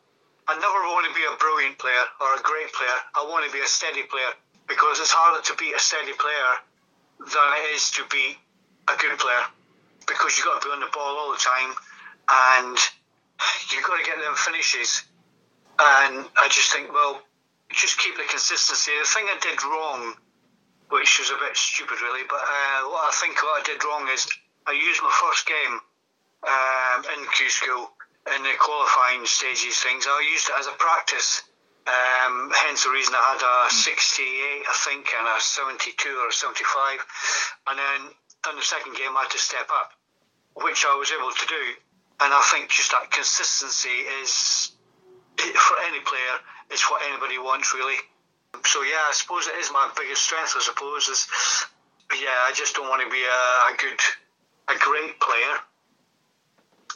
[0.48, 2.98] I never want to be a brilliant player or a great player.
[3.14, 4.32] I want to be a steady player
[4.66, 6.52] because it's harder to beat a steady player
[7.18, 8.38] than it is to be
[8.94, 9.44] a good player
[10.06, 11.74] because you've got to be on the ball all the time
[12.28, 12.76] and
[13.70, 15.04] you've got to get them finishes.
[15.78, 17.22] And I just think, well,
[17.70, 18.92] just keep the consistency.
[18.98, 20.14] The thing I did wrong
[20.90, 22.26] which was a bit stupid, really.
[22.28, 24.26] But uh, what I think what I did wrong is
[24.66, 25.74] I used my first game
[26.46, 27.94] um, in Q school
[28.36, 30.04] in the qualifying stages things.
[30.06, 31.42] I used it as a practice.
[31.86, 36.32] Um, hence the reason I had a 68, I think, and a 72 or a
[36.32, 37.00] 75.
[37.66, 38.00] And then
[38.48, 39.92] in the second game, I had to step up,
[40.56, 41.64] which I was able to do.
[42.20, 44.72] And I think just that consistency is,
[45.36, 46.36] for any player,
[46.72, 47.96] is what anybody wants, really.
[48.64, 50.54] So yeah, I suppose it is my biggest strength.
[50.56, 51.26] I suppose is
[52.18, 54.00] yeah, I just don't want to be a, a good,
[54.68, 55.54] a great player.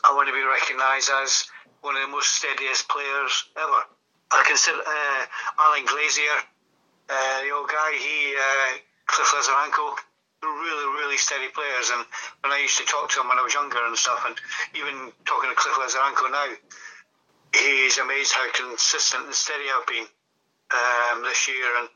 [0.02, 1.46] I want to be recognised as
[1.80, 3.80] one of the most steadiest players ever.
[4.32, 5.20] I consider uh,
[5.62, 6.38] Alan Glazier,
[7.08, 9.94] uh, the old guy, he, uh, Cliff Lazarenko,
[10.44, 11.90] really, really steady players.
[11.90, 12.04] And
[12.40, 14.36] when I used to talk to him when I was younger and stuff, and
[14.74, 16.48] even talking to Cliff Lazarenko now,
[17.54, 20.06] he's amazed how consistent and steady I've been
[20.72, 21.78] um, this year.
[21.78, 21.88] And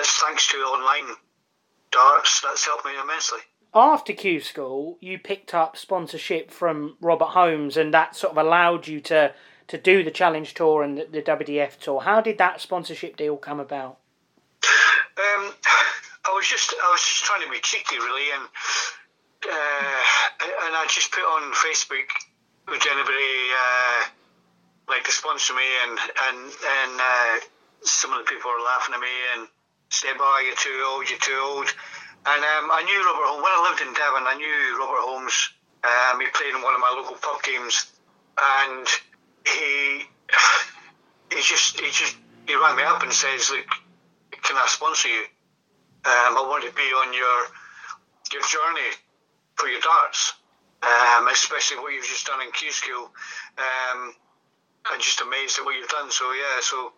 [0.00, 1.16] it's thanks to online
[1.90, 3.40] darts, that's helped me immensely.
[3.74, 8.88] After Q School, you picked up sponsorship from Robert Holmes, and that sort of allowed
[8.88, 9.34] you to,
[9.68, 12.00] to do the Challenge Tour and the, the WDF Tour.
[12.00, 13.98] How did that sponsorship deal come about?
[15.18, 15.52] Um,
[16.28, 18.44] I was just I was just trying to be cheeky, really, and
[19.48, 20.00] uh,
[20.68, 22.04] and I just put on Facebook,
[22.68, 23.98] would anybody uh,
[24.92, 25.64] like to sponsor me?
[25.88, 27.34] And and and uh,
[27.80, 29.48] some of the people were laughing at me and
[29.88, 31.72] said, "Oh, you're too old, you're too old."
[32.28, 34.28] And um, I knew Robert Holmes when I lived in Devon.
[34.28, 35.36] I knew Robert Holmes.
[35.80, 37.88] Um, he played in one of my local pub games,
[38.36, 38.84] and
[39.48, 40.04] he
[41.32, 43.64] he just he just he rang me up and says, "Look,
[44.44, 45.24] can I sponsor you?"
[46.08, 47.38] Um, I want to be on your
[48.32, 48.96] your journey
[49.60, 50.40] for your darts,
[50.80, 53.12] um, especially what you've just done in Q School.
[53.60, 54.16] Um,
[54.88, 56.08] I'm just amazed at what you've done.
[56.10, 56.96] So yeah, so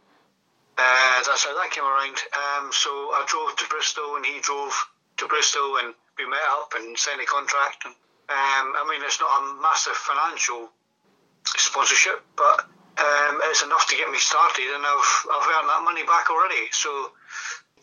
[0.78, 2.22] uh, that's how that came around.
[2.38, 4.70] Um, so I drove to Bristol, and he drove
[5.18, 7.90] to Bristol, and we met up and signed a contract.
[7.90, 7.94] And
[8.30, 10.70] um, I mean, it's not a massive financial
[11.58, 12.62] sponsorship, but
[12.94, 16.70] um, it's enough to get me started, and I've I've earned that money back already.
[16.70, 17.10] So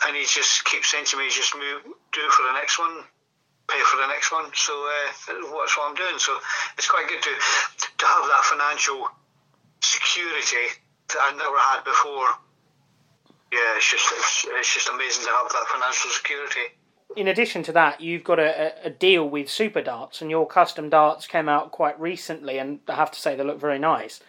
[0.05, 3.03] and he just keeps saying to me, just move, do for the next one,
[3.67, 4.45] pay for the next one.
[4.53, 6.19] So uh, that's what I'm doing.
[6.19, 6.37] So
[6.77, 7.33] it's quite good to
[7.97, 9.07] to have that financial
[9.81, 10.73] security
[11.09, 12.27] that I never had before.
[13.51, 16.75] Yeah, it's just it's, it's just amazing to have that financial security.
[17.15, 20.89] In addition to that, you've got a, a deal with Super Darts, and your custom
[20.89, 24.19] darts came out quite recently, and I have to say they look very nice.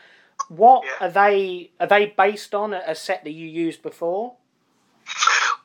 [0.48, 1.06] What yeah.
[1.06, 1.72] are they?
[1.80, 4.34] Are they based on a set that you used before?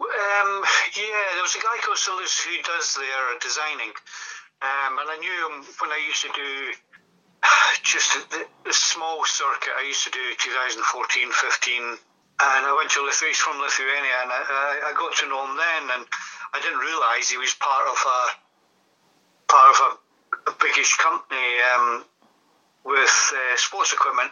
[0.02, 0.52] Um,
[0.98, 3.94] yeah, there was a guy called Silas who does their designing,
[4.62, 6.50] um, and I knew him when I used to do
[7.84, 9.74] just the, the small circuit.
[9.78, 14.90] I used to do 2014, 15, and I went to Lithuania from Lithuania, and I,
[14.90, 16.04] I, got to know him then, and
[16.54, 18.20] I didn't realise he was part of a
[19.48, 19.90] part of a,
[20.50, 22.06] a biggish company um,
[22.84, 24.32] with uh, sports equipment.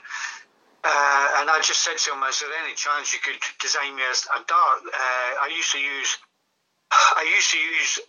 [0.84, 4.02] Uh, and I just said to him, "Is there any chance you could design me
[4.02, 6.18] a dart?" Uh, I used to use,
[6.92, 8.00] I used to use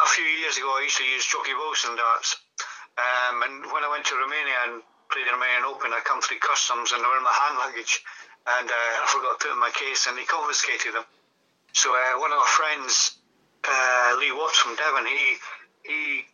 [0.00, 0.72] a few years ago.
[0.72, 2.40] I used to use Jocky Wilson darts,
[2.96, 6.40] um, and when I went to Romania and played the Romanian Open, I come through
[6.40, 8.00] customs and they were in my hand luggage,
[8.48, 11.04] and uh, I forgot to put in my case, and they confiscated them.
[11.76, 13.20] So uh, one of our friends,
[13.68, 15.36] uh, Lee Watts from Devon, he
[15.84, 16.24] he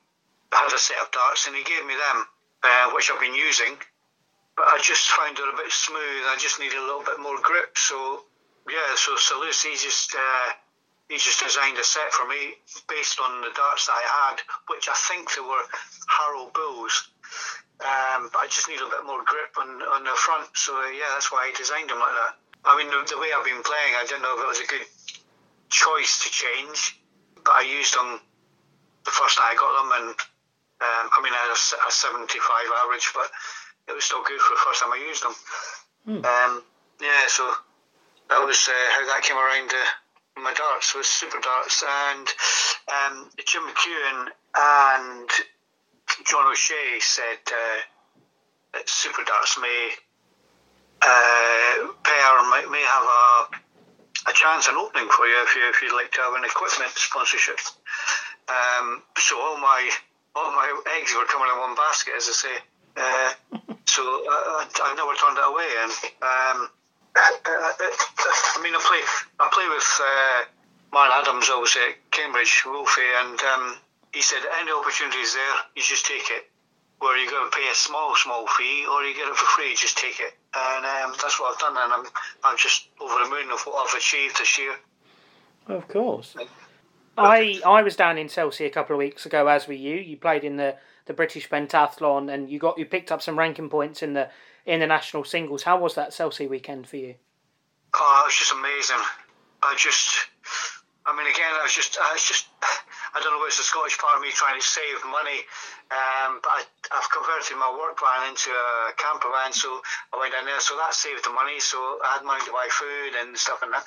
[0.55, 2.19] had a set of darts, and he gave me them,
[2.63, 3.75] uh, which I've been using
[4.57, 6.29] but I just found it a bit smooth.
[6.29, 7.77] I just needed a little bit more grip.
[7.77, 8.25] So
[8.69, 10.53] yeah, so Salus he just uh,
[11.09, 12.57] he just designed a set for me
[12.89, 14.37] based on the darts that I had,
[14.69, 15.65] which I think they were
[16.09, 17.09] Harrow Bulls.
[17.83, 20.47] Um, but I just need a bit more grip on, on the front.
[20.55, 22.39] So uh, yeah, that's why I designed them like that.
[22.65, 24.71] I mean, the, the way I've been playing, I didn't know if it was a
[24.71, 24.87] good
[25.69, 27.03] choice to change,
[27.43, 28.21] but I used them
[29.05, 30.15] the first night I got them, and
[30.79, 32.39] um, I mean, I had a, a 75
[32.87, 33.27] average, but
[33.89, 35.35] it was still good for the first time I used them.
[36.09, 36.25] Mm.
[36.25, 36.63] Um,
[37.01, 37.49] yeah, so
[38.29, 42.27] that was uh, how that came around uh, my darts was super darts and
[42.89, 45.29] um, Jim McEwen and
[46.25, 47.81] John O'Shea said uh,
[48.75, 49.91] that super darts may
[51.03, 53.63] uh, pair may, may have a
[54.31, 56.93] a chance an opening for you if you if you'd like to have an equipment
[56.95, 57.59] sponsorship.
[58.49, 59.91] Um, so all my
[60.35, 62.57] all my eggs were coming in one basket, as I say.
[62.97, 63.33] Uh,
[63.87, 65.69] so uh, I never turned it away.
[65.83, 66.59] And um,
[67.17, 69.03] I mean, I play
[69.41, 70.45] I play with uh,
[70.93, 73.77] Martin Adams obviously at Cambridge, Wolfie, and um,
[74.13, 76.49] he said any opportunities there, you just take it.
[77.01, 79.75] Where you're going to pay a small, small fee, or you get it for free,
[79.75, 80.39] just take it.
[80.55, 82.07] And um, that's what I've done, and I'm
[82.45, 84.75] I'm just over the moon of what I've achieved this year.
[85.67, 86.37] Of course.
[87.17, 89.97] I I was down in Chelsea a couple of weeks ago, as were you.
[89.97, 93.69] You played in the the British pentathlon, and you got you picked up some ranking
[93.69, 94.31] points in the
[94.65, 95.65] in the national singles.
[95.65, 97.17] How was that Chelsea weekend for you?
[97.95, 99.03] Oh, it was just amazing.
[99.63, 100.17] I just,
[101.07, 102.49] I mean, again, I was just, I was just,
[103.15, 105.45] I don't know it's the Scottish part of me trying to save money,
[105.93, 106.61] um, but I,
[106.91, 109.69] I've converted my work van into a camper van, so
[110.11, 111.61] I went down there, so that saved the money.
[111.61, 113.87] So I had money to buy food and stuff and that.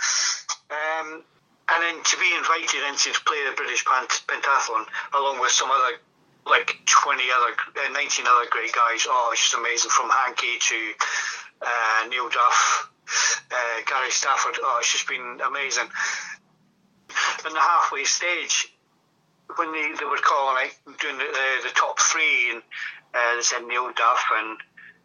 [0.70, 1.26] Um,
[1.70, 5.98] and then to be invited into to play the British pentathlon along with some other
[6.46, 7.54] like 20 other,
[7.86, 9.06] uh, 19 other great guys.
[9.10, 10.94] Oh, it's just amazing from Hanky to
[11.62, 12.92] uh, Neil Duff,
[13.52, 14.60] uh, Gary Stafford.
[14.62, 15.90] Oh, it's just been amazing.
[17.48, 18.68] In the halfway stage,
[19.56, 22.62] when they, they were calling like doing the, the, the top three, and
[23.14, 24.58] uh, they said Neil Duff and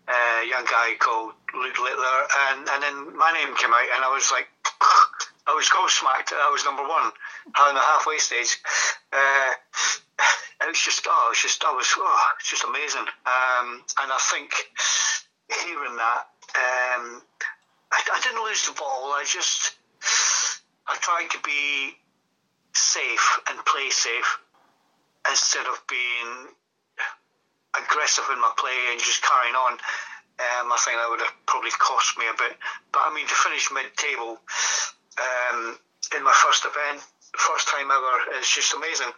[0.08, 4.04] uh, a young guy called Luke Littler, and, and then my name came out, and
[4.04, 4.48] I was like,
[5.47, 6.32] I was gobsmacked.
[6.32, 7.12] I was number one
[7.59, 8.59] on the halfway stage.
[9.12, 9.53] Uh,
[10.62, 13.09] it was just, oh, it was just, I was, oh, it's just amazing.
[13.24, 14.53] Um, and I think
[15.64, 17.22] hearing that, um,
[17.93, 19.12] I, I didn't lose the ball.
[19.16, 19.76] I just,
[20.86, 21.97] I tried to be
[22.74, 24.38] safe and play safe
[25.28, 26.55] instead of being
[27.76, 29.72] aggressive in my play and just carrying on.
[30.41, 32.57] Um, I think that would have probably cost me a bit.
[32.93, 34.41] But I mean, to finish mid-table
[35.18, 35.78] um,
[36.16, 37.02] in my first event,
[37.36, 39.12] first time ever, is just amazing.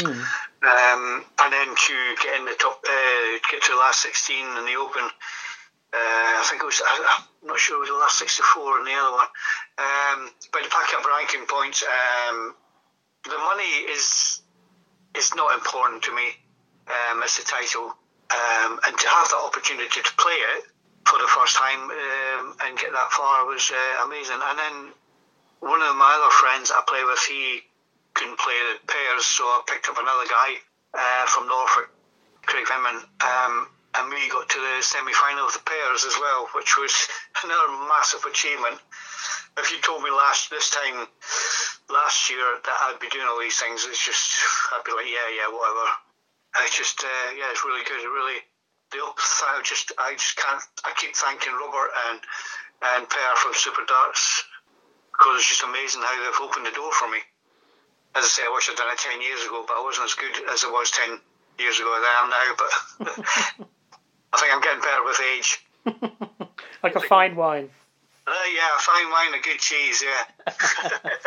[0.00, 0.20] Hmm.
[0.66, 4.64] Um, and then to get in the top, uh, get to the last 16 in
[4.66, 5.06] the Open.
[5.94, 8.94] Uh, I think it was, I'm not sure it was the last 64 in the
[8.98, 9.30] other one.
[9.78, 12.54] Um, but to pack up ranking points, um,
[13.22, 14.40] the money is
[15.14, 16.34] is not important to me
[16.90, 17.94] um, as the title.
[18.34, 20.64] Um, and to have that opportunity to play it
[21.06, 24.40] for the first time um, and get that far was uh, amazing.
[24.40, 24.76] And then
[25.60, 27.60] one of my other friends I play with, he
[28.14, 30.60] couldn't play the pairs, so I picked up another guy
[30.94, 31.90] uh, from Norfolk,
[32.46, 36.48] Craig Vinman, um, and we got to the semi final of the pairs as well,
[36.54, 36.94] which was
[37.44, 38.78] another massive achievement.
[39.58, 41.06] If you told me last this time
[41.90, 44.30] last year that I'd be doing all these things, it's just
[44.72, 45.86] I'd be like, yeah, yeah, whatever.
[46.62, 47.98] It's just, uh, yeah, it's really good.
[47.98, 48.38] It really,
[48.94, 50.62] the I just, I just can't.
[50.86, 52.20] I keep thanking Robert and
[52.94, 54.44] and Per from Super Darts
[55.12, 57.18] because it's just amazing how they've opened the door for me
[58.14, 60.14] as I say, I wish I'd done it 10 years ago, but I wasn't as
[60.14, 61.18] good as I was 10
[61.58, 62.54] years ago as I am now.
[62.58, 63.66] But
[64.32, 65.66] I think I'm getting better with age.
[66.82, 67.70] like a fine wine.
[68.26, 70.52] Uh, yeah, a fine wine, a good cheese, yeah.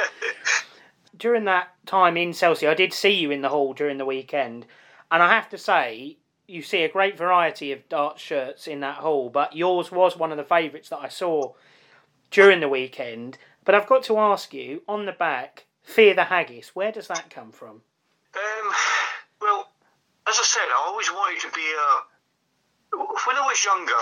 [1.17, 4.65] during that time in Chelsea, I did see you in the hall during the weekend,
[5.11, 6.17] and I have to say,
[6.47, 10.31] you see a great variety of dart shirts in that hall, but yours was one
[10.31, 11.53] of the favourites that I saw
[12.31, 13.37] during the weekend.
[13.65, 16.75] But I've got to ask you, on the back, Fear the Haggis.
[16.75, 17.81] Where does that come from?
[18.35, 18.73] Um,
[19.41, 19.69] well,
[20.27, 21.89] as I said, I always wanted to be a.
[22.95, 23.99] When I was younger,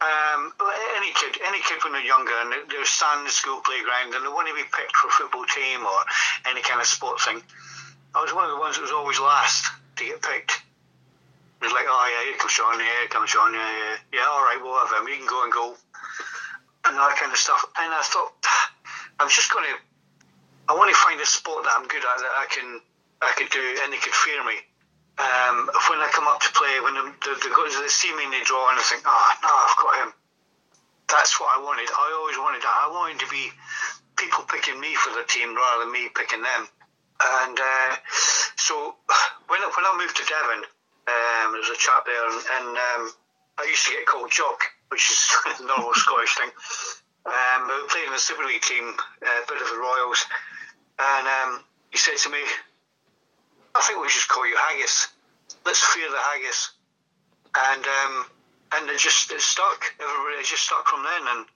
[0.00, 0.52] um,
[0.96, 4.24] any kid, any kid when they're younger and they're standing in the school playground and
[4.24, 6.00] they want to be picked for a football team or
[6.48, 7.40] any kind of sport thing,
[8.14, 10.62] I was one of the ones that was always last to get picked.
[11.62, 14.58] It was like, oh yeah, comes Sean, yeah, comes Sean, yeah, yeah, yeah, all right,
[14.58, 15.06] we'll have him.
[15.06, 15.78] He can go and go,
[16.90, 17.62] and that kind of stuff.
[17.78, 18.34] And I thought,
[19.22, 19.78] I'm just going to
[20.68, 22.80] I want to find a sport that I'm good at that I can
[23.22, 24.62] I could do and they could fear me.
[25.20, 28.42] Um, when I come up to play, when they, they, they, see me and they
[28.42, 30.10] draw and I think, oh no, I've got him.
[31.06, 31.92] That's what I wanted.
[31.92, 32.72] I always wanted that.
[32.72, 33.52] I wanted to be
[34.16, 36.62] people picking me for the team rather than me picking them.
[37.20, 37.90] And uh,
[38.56, 38.96] so
[39.52, 40.64] when when I moved to Devon,
[41.08, 43.02] um, there was a chap there, and, and um,
[43.58, 45.20] I used to get called Jock, which is
[45.60, 46.50] a normal Scottish thing.
[47.26, 50.26] Um, we played in the Super League team, uh, bit of the Royals,
[50.98, 52.42] and um, he said to me,
[53.74, 55.08] "I think we should call you Haggis.
[55.64, 56.72] Let's fear the Haggis."
[57.54, 58.26] And um,
[58.74, 59.84] and it just it stuck.
[60.00, 61.22] Everybody it just stuck from then.
[61.36, 61.46] And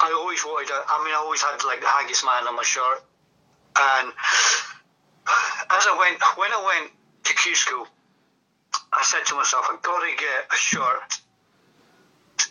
[0.00, 0.70] I always wanted.
[0.70, 3.02] A, I mean, I always had like the Haggis man on my shirt.
[3.78, 4.08] And
[5.72, 6.92] as I went, when I went
[7.24, 7.86] to Q school,
[8.96, 11.18] I said to myself, I've got to get a shirt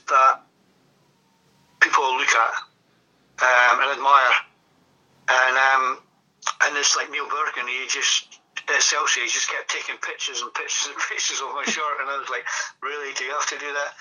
[0.09, 0.41] that
[1.79, 2.53] people look at
[3.41, 4.35] um, and admire.
[5.29, 6.03] And um,
[6.63, 10.53] and it's like Neil Burke, he just at Chelsea, he just kept taking pictures and
[10.53, 12.45] pictures and pictures of my shirt, and I was like,
[12.81, 13.91] really, do you have to do that?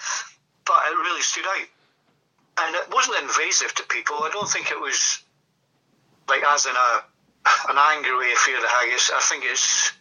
[0.66, 1.68] But it really stood out,
[2.66, 4.16] and it wasn't invasive to people.
[4.22, 5.22] I don't think it was
[6.28, 6.90] like as in a
[7.68, 9.10] an angry way of fear the haggis.
[9.14, 9.92] I think it's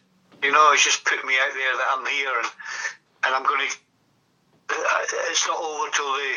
[0.43, 2.49] you know, it's just put me out there that I'm here and
[3.25, 3.75] and I'm going to.
[5.29, 6.31] It's not over till the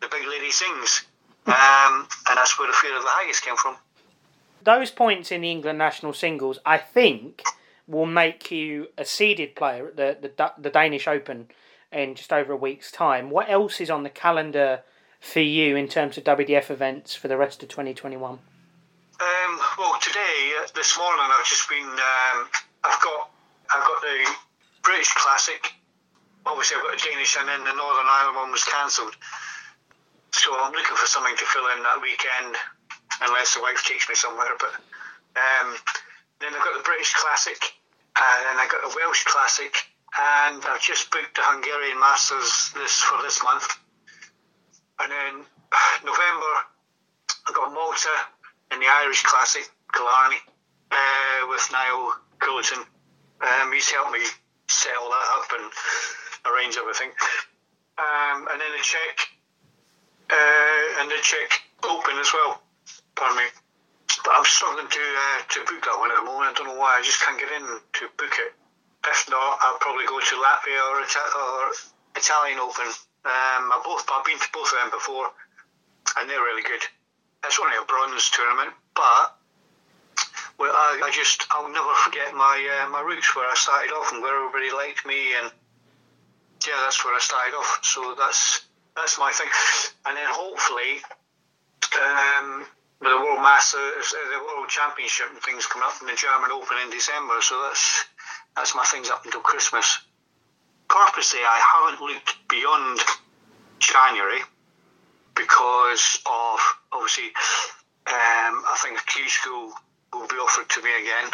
[0.00, 1.04] the big lady sings,
[1.46, 3.76] um, and that's where the fear of the haggis came from
[4.64, 7.42] those points in the England national singles, I think,
[7.86, 11.48] will make you a seeded player at the, the, the Danish Open
[11.92, 13.30] in just over a week's time.
[13.30, 14.82] What else is on the calendar
[15.20, 18.32] for you in terms of WDF events for the rest of 2021?
[19.20, 21.86] Um, well, today, uh, this morning, I've just been.
[21.86, 22.48] Um,
[22.82, 23.30] I've got.
[23.74, 24.18] I've got the
[24.82, 25.72] British Classic.
[26.46, 29.16] Obviously, I've got the Danish, and then the Northern Ireland one was cancelled.
[30.30, 32.54] So I'm looking for something to fill in that weekend
[33.22, 34.54] unless the wife takes me somewhere.
[34.58, 34.78] But
[35.34, 35.74] um,
[36.38, 37.58] then I've got the British Classic,
[38.14, 39.74] and then I got the Welsh Classic,
[40.14, 43.66] and I've just booked the Hungarian Masters this for this month.
[45.00, 45.34] And then
[46.06, 46.52] November,
[47.48, 48.14] I've got Malta
[48.70, 50.38] in the Irish Classic, Killarney,
[50.90, 52.86] uh, with Niall Quillerton.
[53.40, 54.22] Um, he's helped me
[54.68, 55.66] set all that up and
[56.46, 57.10] arrange everything.
[57.98, 59.16] Um, and then the Czech,
[60.30, 62.62] uh, and the Czech Open as well.
[63.14, 63.48] Pardon me.
[64.24, 66.50] But I'm struggling to uh, to book that one at the moment.
[66.50, 66.98] I don't know why.
[66.98, 68.52] I just can't get in to book it.
[69.06, 71.60] If not, I'll probably go to Latvia or, Ita- or
[72.16, 72.88] Italian Open.
[73.24, 75.28] Um, I both I've been to both of them before,
[76.16, 76.80] and they're really good.
[77.44, 79.36] It's only a bronze tournament, but
[80.58, 84.12] well, I, I just I'll never forget my uh, my roots where I started off
[84.12, 85.50] and where everybody liked me, and
[86.66, 87.80] yeah, that's where I started off.
[87.82, 89.48] So that's that's my thing,
[90.06, 91.02] and then hopefully
[92.00, 92.66] um,
[93.00, 96.50] with the World Masters, uh, the World Championship and things coming up, and the German
[96.50, 97.40] Open in December.
[97.40, 98.04] So that's
[98.56, 100.00] that's my things up until Christmas.
[100.88, 103.00] Purposely, I haven't looked beyond
[103.80, 104.40] January
[105.34, 106.60] because of
[106.92, 107.34] obviously,
[108.06, 109.72] um, I think Q school
[110.14, 111.30] will be offered to me again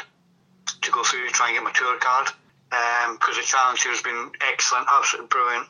[0.82, 2.28] to go through and try and get my tour card
[2.70, 5.66] because um, the challenge here has been excellent, absolutely brilliant,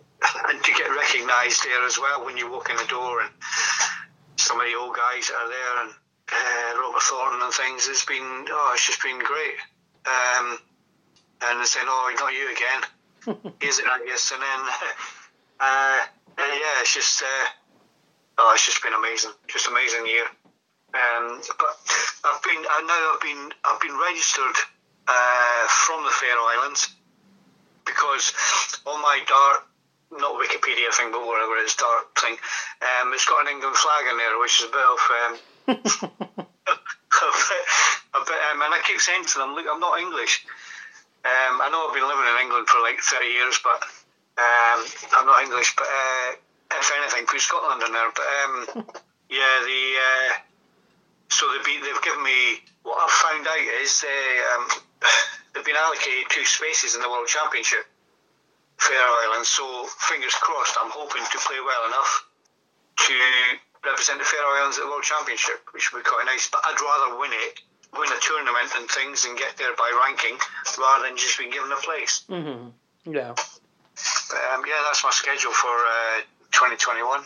[0.48, 3.30] and to get recognised there as well when you walk in the door and
[4.36, 5.90] some of the old guys that are there and
[6.32, 7.88] uh, Robert Thornton and things.
[7.88, 9.56] It's been oh, it's just been great.
[10.04, 10.58] Um,
[11.42, 13.86] and they saying, "Oh, not you again." Is it?
[13.86, 14.32] I guess.
[14.32, 14.60] And then,
[15.60, 15.98] uh,
[16.38, 17.46] uh, yeah, it's just uh,
[18.38, 20.26] oh, it's just been amazing, just amazing year.
[20.92, 21.72] Um, but
[22.24, 24.56] I've been I know I've been I've been registered
[25.08, 26.94] uh, from the Faroe Islands
[27.84, 28.32] because
[28.86, 29.64] on my dart
[30.12, 32.36] not Wikipedia thing, but whatever it is, dark thing.
[32.84, 35.00] Um, it's got an England flag in there, which is a bit of.
[35.08, 36.46] Um,
[37.22, 37.64] a bit,
[38.14, 40.44] a bit, um, and I keep saying to them, look, I'm not English.
[41.24, 43.78] Um, I know I've been living in England for like 30 years, but
[44.42, 44.80] um,
[45.14, 45.74] I'm not English.
[45.78, 46.28] But uh,
[46.82, 48.10] if anything, put Scotland in there.
[48.10, 48.54] But um,
[49.30, 50.30] yeah, the uh,
[51.32, 54.68] so they've, been, they've given me what I've found out is they, um,
[55.54, 57.88] they've been allocated two spaces in the World Championship.
[58.76, 59.48] Faroe Islands.
[59.48, 62.26] So fingers crossed, I'm hoping to play well enough
[63.06, 63.14] to
[63.86, 66.50] represent the Faroe Islands at the World Championship, which would be quite nice.
[66.50, 67.62] But I'd rather win it,
[67.94, 70.36] win a tournament and things, and get there by ranking
[70.78, 72.26] rather than just being given a place.
[72.28, 73.14] Mm-hmm.
[73.14, 73.32] Yeah.
[73.32, 77.22] Um, yeah, that's my schedule for uh, 2021.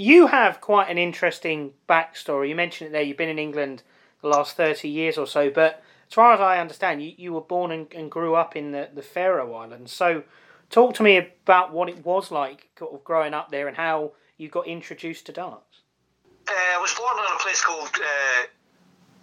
[0.00, 2.48] You have quite an interesting backstory.
[2.48, 3.02] You mentioned it there.
[3.02, 3.82] You've been in England
[4.22, 7.42] the last 30 years or so, but as far as I understand, you, you were
[7.42, 9.92] born and, and grew up in the, the Faroe Islands.
[9.92, 10.22] So,
[10.70, 12.70] talk to me about what it was like
[13.04, 15.82] growing up there and how you got introduced to darts.
[16.48, 18.46] Uh, I was born on a place called uh,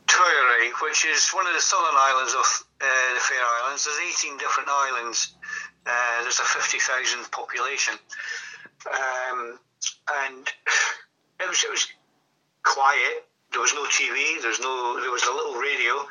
[0.06, 2.46] Toyari, which is one of the southern islands of
[2.82, 3.84] uh, the Faroe Islands.
[3.84, 5.34] There's 18 different islands.
[5.88, 7.96] Uh, there's a 50,000 population,
[8.86, 9.58] um,
[10.26, 10.48] and
[11.40, 11.88] it was it was
[12.64, 13.26] quiet.
[13.52, 14.42] There was no TV.
[14.42, 15.00] There's no.
[15.02, 16.06] There was a little radio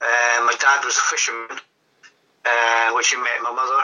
[0.00, 1.58] uh, my dad was a fisherman,
[2.44, 3.82] uh, which he met my mother.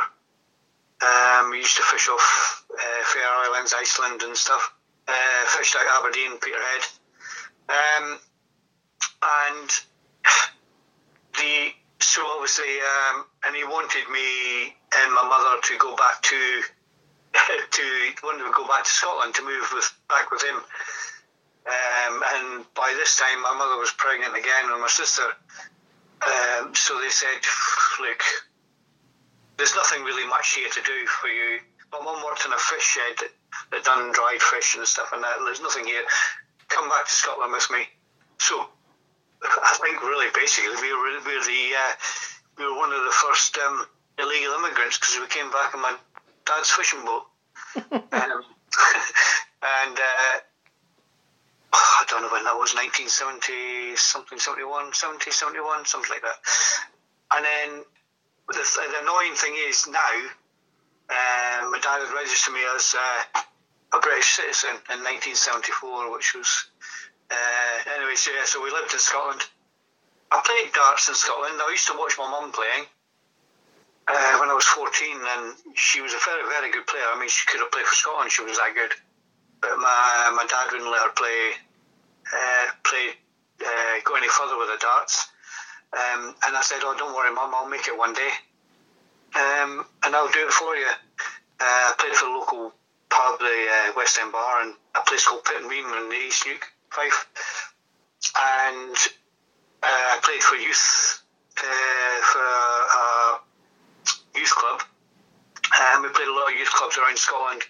[1.02, 4.72] Um, we used to fish off uh, Faroe Islands, Iceland, and stuff.
[5.06, 5.12] Uh,
[5.48, 6.82] fished out Aberdeen, Peterhead,
[7.68, 8.18] um,
[9.50, 9.70] and
[11.34, 16.62] the so obviously, um, and he wanted me and my mother to go back to
[17.34, 20.56] to to go back to Scotland to move with back with him.
[21.64, 25.24] Um, and by this time, my mother was pregnant again, and my sister
[26.24, 27.40] um, so they said,
[28.00, 28.22] look,
[29.56, 31.60] there's nothing really much here to do for you.
[31.92, 33.28] My mum worked in a fish shed
[33.70, 35.38] that, done dried fish and stuff and that.
[35.38, 36.02] And there's nothing here.
[36.68, 37.86] Come back to Scotland with me.
[38.38, 38.66] So
[39.42, 41.92] I think really basically we were, we were the uh,
[42.58, 43.86] we were one of the first um,
[44.18, 45.94] illegal immigrants because we came back in my
[46.46, 47.24] dad's fishing boat.
[47.76, 50.36] um, and uh,
[51.74, 56.38] I don't know when that was, 1970 something, 71, 70, 71, something like that.
[57.34, 57.70] And then
[58.48, 60.14] the, the annoying thing is now,
[61.10, 63.40] uh, my dad had registered me as uh,
[63.96, 66.70] a British citizen in 1974, which was,
[67.30, 69.42] uh, anyway, so, yeah, so we lived in Scotland.
[70.30, 71.60] I played darts in Scotland.
[71.60, 72.86] I used to watch my mum playing.
[74.06, 77.08] Uh, when I was 14, and she was a very, very good player.
[77.08, 78.92] I mean, she could have played for Scotland, she was that good.
[79.62, 81.56] But my, my dad wouldn't let her play
[82.32, 83.16] uh, play
[83.64, 85.28] uh, go any further with the darts.
[85.92, 88.30] Um, and I said, "Oh, don't worry, Mum, I'll make it one day,
[89.36, 90.88] um, and I'll do it for you."
[91.60, 92.74] Uh, I played for the local
[93.10, 96.16] pub, the uh, West End Bar, and a place called Pit and Pittenweem in the
[96.16, 97.72] East Neuk, Fife,
[98.36, 98.96] and
[99.82, 101.22] uh, I played for youth
[101.54, 103.38] for a,
[104.34, 104.82] youth club.
[105.74, 107.62] Um, we played a lot of youth clubs around Scotland.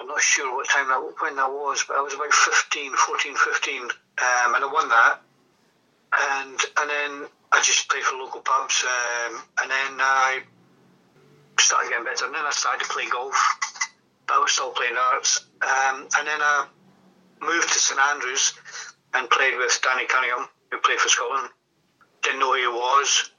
[0.00, 3.34] I'm not sure what time that when that was, but I was about 15, 14,
[3.36, 5.20] 15, um, and I won that.
[6.12, 10.42] And and then I just played for local pubs, um, and then I
[11.60, 12.26] started getting better.
[12.26, 13.36] And then I started to play golf,
[14.26, 15.46] but I was still playing darts.
[15.62, 16.66] Um, and then I
[17.40, 18.52] moved to St Andrews
[19.14, 21.48] and played with Danny Cunningham, who played for Scotland.
[22.22, 23.30] Didn't know who he was.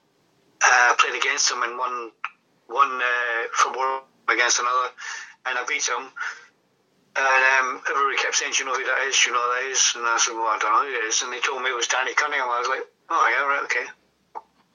[0.63, 2.11] Uh, played against him and won
[2.73, 4.89] one uh, from one against another,
[5.45, 6.09] and I beat him.
[7.13, 9.13] And um, everybody kept saying, "Do you know who that is?
[9.21, 11.05] Do you know who that is?" And I said, "Well, I don't know who it
[11.05, 12.49] is." And they told me it was Danny Cunningham.
[12.49, 13.85] I was like, "Oh yeah, right, okay,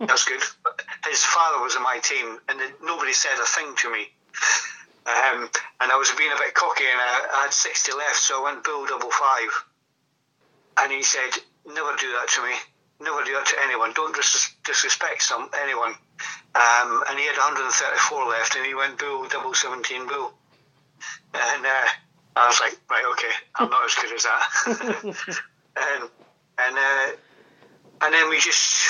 [0.07, 0.39] that's good."
[1.11, 4.07] His father was in my team, and nobody said a thing to me.
[5.09, 5.51] Um,
[5.83, 8.53] and I was being a bit cocky, and I, I had sixty left, so I
[8.55, 9.51] went bull double five.
[10.79, 12.55] And he said, "Never do that to me.
[13.01, 13.93] Never do that to anyone.
[13.95, 15.95] Don't dis- disrespect some anyone."
[16.55, 20.33] Um, and he had 134 left, and he went bull double 17 bull.
[21.35, 21.89] And uh,
[22.37, 24.49] I was like, right, okay, I'm not as good as that.
[25.77, 26.11] and
[26.59, 27.17] and uh,
[28.01, 28.89] and then we just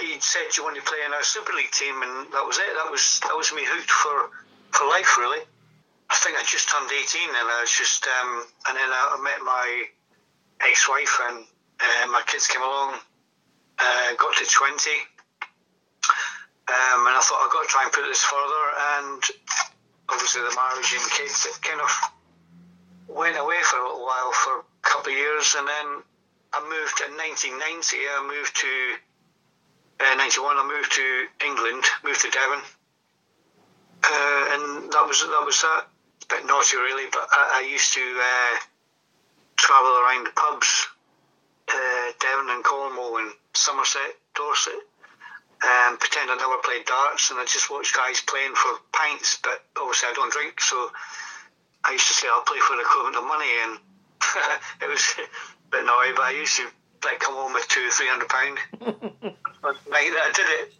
[0.00, 2.58] he said, "Do you want to play in our Super League team?" And that was
[2.58, 2.74] it.
[2.74, 4.30] That was that was me hooked for
[4.70, 5.42] for life, really.
[6.10, 9.40] I think I just turned 18, and I was just um, and then I, met
[9.44, 9.84] my
[10.60, 11.44] ex-wife, and
[11.80, 12.98] uh, my kids came along.
[13.78, 14.90] Uh, got to 20,
[16.68, 18.64] um, and I thought I've got to try and put this further.
[18.96, 19.22] And
[20.08, 21.90] obviously the marriage and kids, it kind of
[23.08, 25.88] went away for a little while for a couple of years, and then
[26.52, 27.96] I moved in 1990.
[28.08, 28.72] I moved to
[30.00, 30.56] uh, 91.
[30.56, 31.08] I moved to
[31.44, 32.62] England, moved to Devon,
[34.04, 35.88] uh, and that was that was that.
[36.22, 38.54] A bit naughty, really, but I, I used to uh,
[39.56, 40.86] travel around the pubs,
[41.74, 44.80] uh, Devon and Cornwall and Somerset, Dorset,
[45.62, 49.62] and pretend I never played darts and I just watch guys playing for pints, but
[49.78, 50.90] obviously I don't drink, so
[51.84, 53.78] I used to say I'll play for the equivalent of money, and
[54.82, 55.26] it was a
[55.70, 56.66] bit naughty, but I used to
[57.04, 58.58] like come home with two, or three hundred pound
[59.90, 60.72] night that I did it,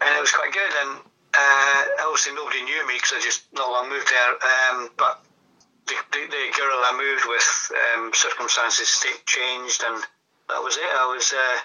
[0.00, 0.72] and it was quite good.
[0.80, 1.00] And
[1.34, 5.20] uh, obviously nobody knew me because I just not long moved there, um, but.
[5.86, 10.02] The, the, the, girl I moved with, um, circumstances changed, and
[10.48, 10.88] that was it.
[10.88, 11.58] I was uh,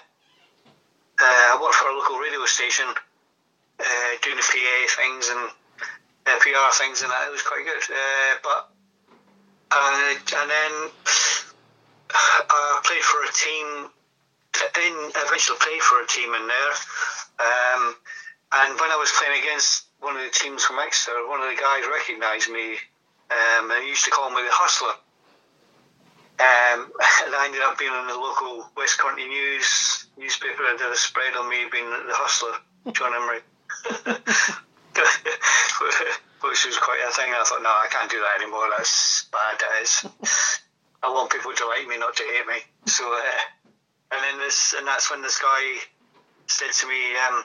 [1.20, 2.84] uh, I worked for a local radio station
[3.80, 5.50] uh, doing the PA things and
[6.26, 7.28] uh, PR things, and that.
[7.28, 7.80] it was quite good.
[7.88, 8.60] Uh, but
[9.72, 10.72] uh, and then
[12.12, 13.90] I played for a team.
[14.60, 16.74] In eventually played for a team in there,
[17.38, 17.94] um,
[18.52, 21.56] and when I was playing against one of the teams from Exeter, one of the
[21.56, 22.76] guys recognised me,
[23.30, 24.94] um, and he used to call me the hustler.
[26.40, 26.90] Um,
[27.26, 30.62] and I ended up being in the local West Country News newspaper.
[30.64, 32.56] I did a spread on me being the hustler,
[32.92, 33.40] John Emery,
[36.42, 37.30] which was quite a thing.
[37.30, 38.68] I thought, no, I can't do that anymore.
[38.76, 39.60] That's bad.
[39.60, 40.06] That is.
[41.02, 42.60] I want people to like me, not to hate me.
[42.84, 43.40] So, uh,
[44.12, 45.80] and then this, and that's when this guy
[46.46, 47.44] said to me, um,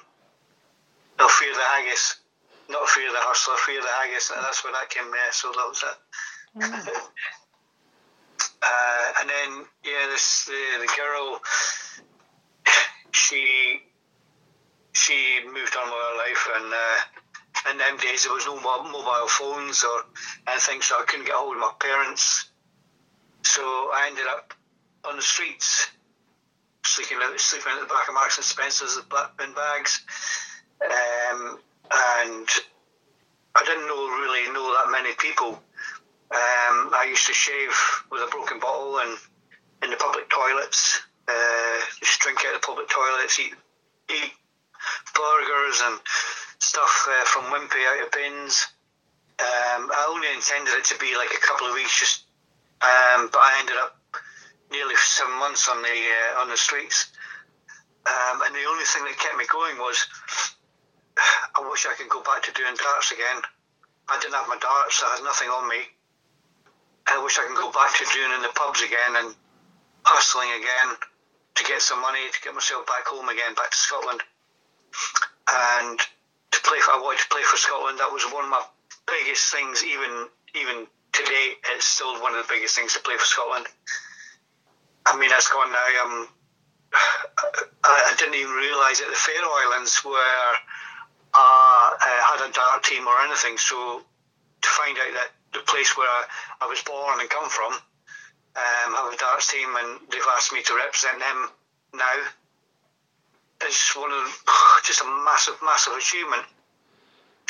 [1.18, 2.18] "They'll fear the haggis,
[2.70, 5.10] not fear the hustler, fear the haggis." And that's where that came.
[5.12, 5.32] there.
[5.32, 5.98] so that was it.
[6.62, 6.90] Mm.
[8.66, 11.40] Uh, and then yeah, this the, the girl,
[13.12, 13.82] she
[14.94, 19.28] she moved on with her life, and uh, in them days there was no mobile
[19.28, 20.04] phones or
[20.48, 22.50] anything, so I couldn't get hold of my parents.
[23.44, 24.54] So I ended up
[25.08, 25.88] on the streets,
[26.86, 30.02] sleeping sleeping at the back of Marks and Spencers with bin bags,
[30.82, 31.60] um,
[31.92, 32.48] and
[33.56, 35.62] I didn't know really know that many people
[36.32, 37.72] um, I used to shave
[38.12, 39.18] with a broken bottle and
[39.84, 43.54] in the public toilets, uh, just drink out of the public toilets, eat,
[44.10, 44.34] eat
[45.14, 46.00] burgers and
[46.60, 48.68] stuff uh, from Wimpy out of bins.
[49.38, 52.26] Um, I only intended it to be like a couple of weeks, just,
[52.82, 54.00] um, but I ended up
[54.72, 57.12] nearly seven months on the uh, on the streets.
[58.06, 59.98] Um, and the only thing that kept me going was
[61.58, 63.42] I wish I could go back to doing darts again.
[64.08, 65.82] I didn't have my darts, I had nothing on me.
[67.08, 69.36] I wish I could go back to doing in the pubs again and
[70.04, 70.98] hustling again
[71.56, 74.22] to get some money to get myself back home again, back to Scotland.
[75.48, 78.00] And to play, for, I wanted to play for Scotland.
[78.00, 78.64] That was one of my
[79.08, 79.84] biggest things.
[79.84, 83.68] Even even today, it's still one of the biggest things to play for Scotland.
[85.06, 85.88] I mean, that's gone now.
[86.04, 86.28] Um,
[87.86, 90.52] I, I didn't even realise that the Faroe Islands where
[91.36, 93.58] uh, I had a dart team or anything.
[93.58, 94.02] So
[94.62, 96.08] to find out that the place where
[96.62, 97.74] I was born and come from.
[98.56, 101.50] Um, have a darts team, and they've asked me to represent them
[101.94, 102.18] now.
[103.62, 104.44] It's one of
[104.84, 106.44] just a massive, massive achievement.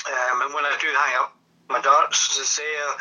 [0.06, 1.38] Um, and when I do hang up
[1.70, 2.94] my darts, as I say, uh,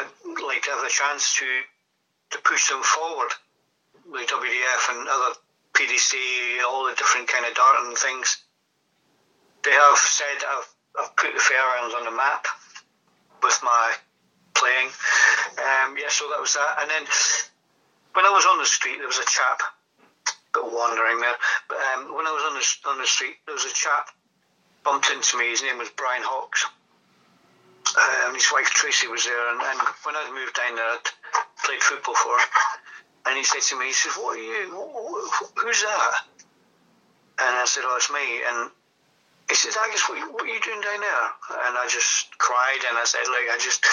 [0.00, 1.46] I'd like to have the chance to
[2.30, 3.30] to push them forward,
[4.10, 5.34] with WDF and other
[5.74, 8.44] PDC, all the different kind of darting things.
[9.66, 12.46] They have said I've, I've put the Islands on the map
[13.42, 13.94] with my
[14.54, 14.94] playing.
[15.58, 16.78] Um, yeah, so that was that.
[16.80, 17.02] And then
[18.14, 19.58] when I was on the street, there was a chap,
[20.54, 21.34] bit wandering there,
[21.68, 22.64] but um, when I was on the,
[22.94, 24.14] on the street, there was a chap
[24.84, 25.50] bumped into me.
[25.50, 26.64] His name was Brian Hawks.
[27.98, 31.10] Um, his wife Tracy was there, and, and when I'd moved down there, I'd
[31.64, 32.46] played football for her.
[33.26, 34.70] And he said to me, he says, "What are you?
[35.58, 36.12] Who's that?"
[37.42, 38.70] And I said, "Oh, it's me." And
[39.48, 41.26] he says, "Agus, what, what are you doing down there?"
[41.66, 43.84] And I just cried, and I said, "Like, I just,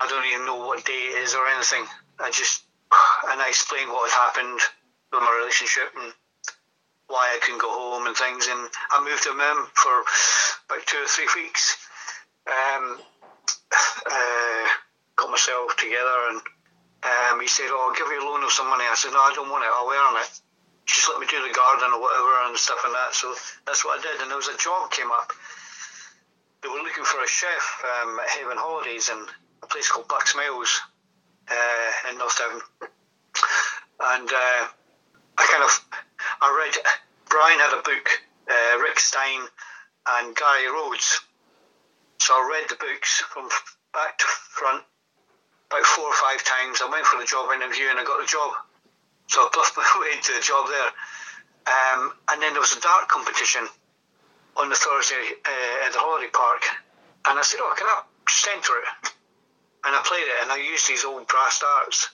[0.00, 1.84] I don't even know what day it is or anything.
[2.20, 2.62] I just,"
[3.30, 4.60] and I explained what had happened
[5.12, 6.12] with my relationship and
[7.08, 8.46] why I couldn't go home and things.
[8.48, 10.04] And I moved to Mim for
[10.68, 11.76] about two or three weeks.
[12.46, 13.00] Um,
[14.06, 14.68] uh,
[15.16, 16.40] got myself together and
[17.02, 19.20] um, he said, "Oh, I'll give you a loan of some money." I said, "No,
[19.20, 19.70] I don't want it.
[19.72, 20.40] I'll earn it.
[20.86, 23.34] Just let me do the garden or whatever and stuff and that." So
[23.66, 24.22] that's what I did.
[24.22, 25.32] And there was a job came up.
[26.62, 29.18] They were looking for a chef um, at Haven Holidays in
[29.62, 30.80] a place called Bucks Mills
[31.50, 32.60] uh, in North Devon.
[34.00, 34.62] And uh,
[35.38, 35.72] I kind of
[36.40, 36.74] I read
[37.28, 38.08] Brian had a book,
[38.50, 39.40] uh, Rick Stein
[40.08, 41.20] and Gary Rhodes.
[42.18, 43.48] So I read the books from
[43.92, 44.84] back to front
[45.70, 46.80] about four or five times.
[46.82, 48.52] I went for the job interview and I got the job.
[49.26, 50.90] So I bluffed my way into a job there.
[51.66, 53.66] Um, and then there was a dart competition
[54.56, 56.62] on the Thursday uh, at the holiday park.
[57.26, 58.02] And I said, Oh, can I
[58.54, 59.10] enter it?
[59.84, 62.10] And I played it and I used these old brass darts.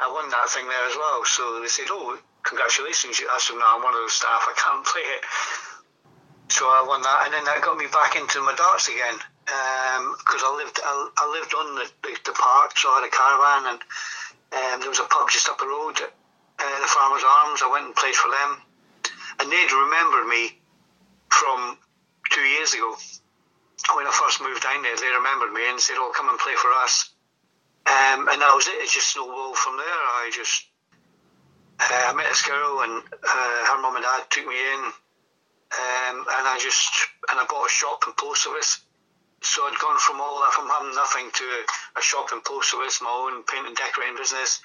[0.00, 1.24] I won that thing there as well.
[1.24, 3.20] So they said, Oh, congratulations.
[3.20, 4.44] I said, No, I'm one of the staff.
[4.44, 5.24] I can't play it.
[6.52, 7.22] So I won that.
[7.24, 9.16] And then that got me back into my darts again
[9.46, 13.08] because um, I lived I, I, lived on the, the, the, park, so I had
[13.08, 13.80] a caravan, and
[14.52, 17.62] um, there was a pub just up the road, uh, the Farmers Arms.
[17.62, 18.62] I went and played for them,
[19.38, 20.58] and they'd remembered me
[21.30, 21.78] from
[22.30, 22.94] two years ago
[23.94, 24.96] when I first moved down there.
[24.96, 27.10] They remembered me and said, "Oh, come and play for us,"
[27.86, 28.82] um, and that was it.
[28.82, 30.00] It just snowballed from there.
[30.18, 30.66] I just
[31.78, 36.16] uh, I met this girl, and uh, her mum and dad took me in, um,
[36.26, 36.90] and I just
[37.30, 38.82] and I bought a shop in post office
[39.42, 41.46] so I'd gone from all that, from having nothing to
[41.96, 44.60] a shop in post office, my own paint and decorating business,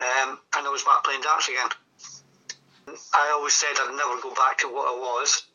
[0.00, 1.70] um, and I was back playing darts again.
[3.14, 5.46] I always said I'd never go back to what I was,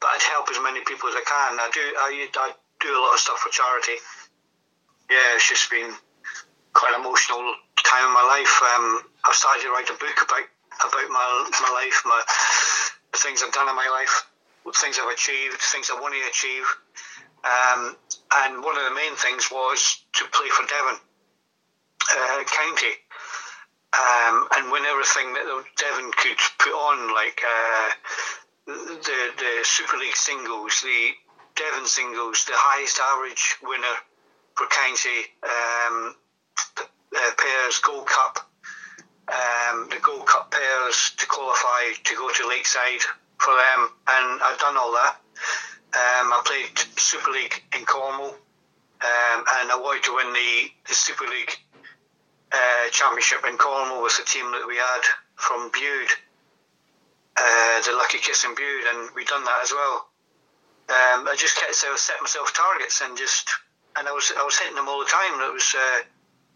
[0.00, 1.58] but I'd help as many people as I can.
[1.58, 2.48] I do, I, I
[2.80, 3.98] do a lot of stuff for charity.
[5.10, 5.92] Yeah, it's just been
[6.72, 7.42] quite an emotional
[7.82, 8.54] time in my life.
[8.76, 10.46] Um, I've started to write a book about
[10.78, 11.26] about my
[11.58, 12.22] my life, my
[13.12, 14.28] the things I've done in my life,
[14.76, 16.66] things I've achieved, things I want to achieve.
[17.44, 17.96] Um,
[18.34, 20.98] and one of the main things was to play for Devon
[22.12, 22.94] uh, County.
[23.88, 27.90] Um, and win everything that Devon could put on, like uh,
[28.66, 31.12] the the Super League singles, the
[31.56, 33.96] Devon singles, the highest average winner
[34.54, 36.14] for county, um,
[37.10, 38.50] the pairs Gold Cup,
[39.28, 43.00] um, the Gold Cup pairs to qualify to go to Lakeside
[43.38, 45.16] for them, and I've done all that.
[45.94, 48.36] Um, I played Super League in Cornwall,
[49.00, 51.56] um, and I wanted to win the, the Super League
[52.52, 55.02] uh, Championship in Cornwall with the team that we had
[55.36, 56.12] from Bude,
[57.36, 60.08] uh, the Lucky Kiss in Bude, and we done that as well.
[60.88, 63.48] Um, I just kept so set myself targets and just
[63.96, 65.36] and I was I was hitting them all the time.
[65.40, 66.00] It was uh,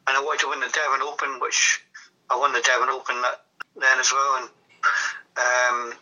[0.08, 1.84] and I wanted to win the Devon Open, which
[2.30, 3.44] I won the Devon Open that,
[3.76, 4.48] then as well, and
[5.36, 5.98] um,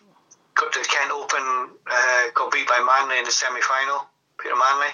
[0.54, 4.06] got to the Kent Open, uh, got beat by Manley in the semi final,
[4.38, 4.92] Peter Manley.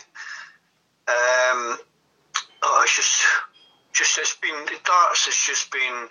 [1.09, 1.78] Um,
[2.62, 3.22] oh, it's just,
[3.92, 5.26] just it's been darts.
[5.28, 6.09] It's just been.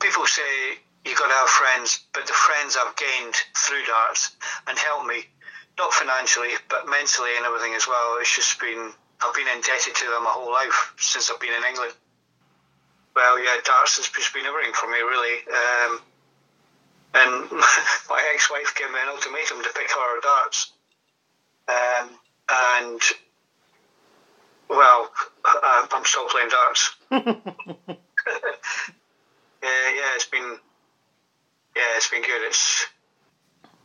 [0.00, 4.36] People say you got to have friends, but the friends I've gained through darts
[4.66, 5.24] and helped me,
[5.78, 8.18] not financially, but mentally and everything as well.
[8.20, 8.92] It's just been.
[9.22, 11.92] I've been indebted to them my whole life since I've been in England.
[13.14, 15.44] Well, yeah, darts has just been everything for me, really.
[15.44, 16.00] Um,
[17.14, 17.50] and
[18.10, 20.72] my ex-wife gave me an ultimatum to pick her darts.
[21.68, 22.10] Um,
[22.48, 23.00] and
[24.68, 25.10] well,
[25.44, 26.96] I, I'm still playing darts.
[27.10, 27.24] yeah,
[29.62, 30.58] yeah, it's been
[31.76, 32.42] yeah, it's been good.
[32.46, 32.86] It's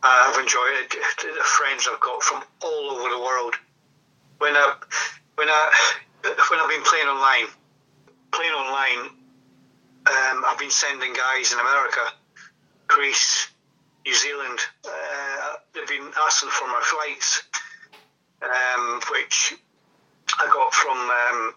[0.02, 0.90] I've enjoyed it.
[0.90, 3.54] The friends I've got from all over the world.
[4.38, 4.74] When I
[5.34, 7.46] when I when I've been playing online,
[8.32, 9.10] playing online,
[10.06, 12.00] um, I've been sending guys in America
[12.86, 13.48] Greece,
[14.04, 14.58] New Zealand.
[14.84, 17.42] Uh, they've been asking for my flights,
[18.42, 19.54] um, which
[20.38, 21.54] I got from um,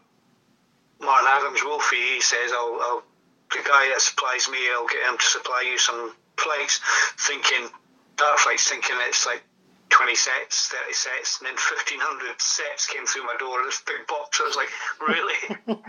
[1.02, 3.04] Martin Adams Wolfie, he says, I'll, I'll,
[3.52, 6.80] the guy that supplies me, I'll get him to supply you some flights,
[7.20, 7.70] thinking,
[8.18, 9.44] that flights, thinking it's like
[9.90, 13.64] 20 sets, 30 sets, and then 1,500 sets came through my door.
[13.66, 14.40] This big box.
[14.42, 14.70] I was like,
[15.02, 15.40] really?
[15.68, 15.84] and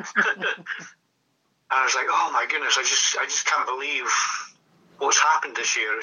[1.71, 4.09] I was like, oh my goodness, I just, I just can't believe
[5.01, 5.99] what's happened this year.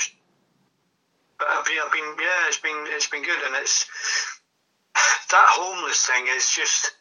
[1.39, 3.85] But I've been, I've been, yeah, it's been, it's been good, and it's
[5.29, 6.91] that homeless thing is just,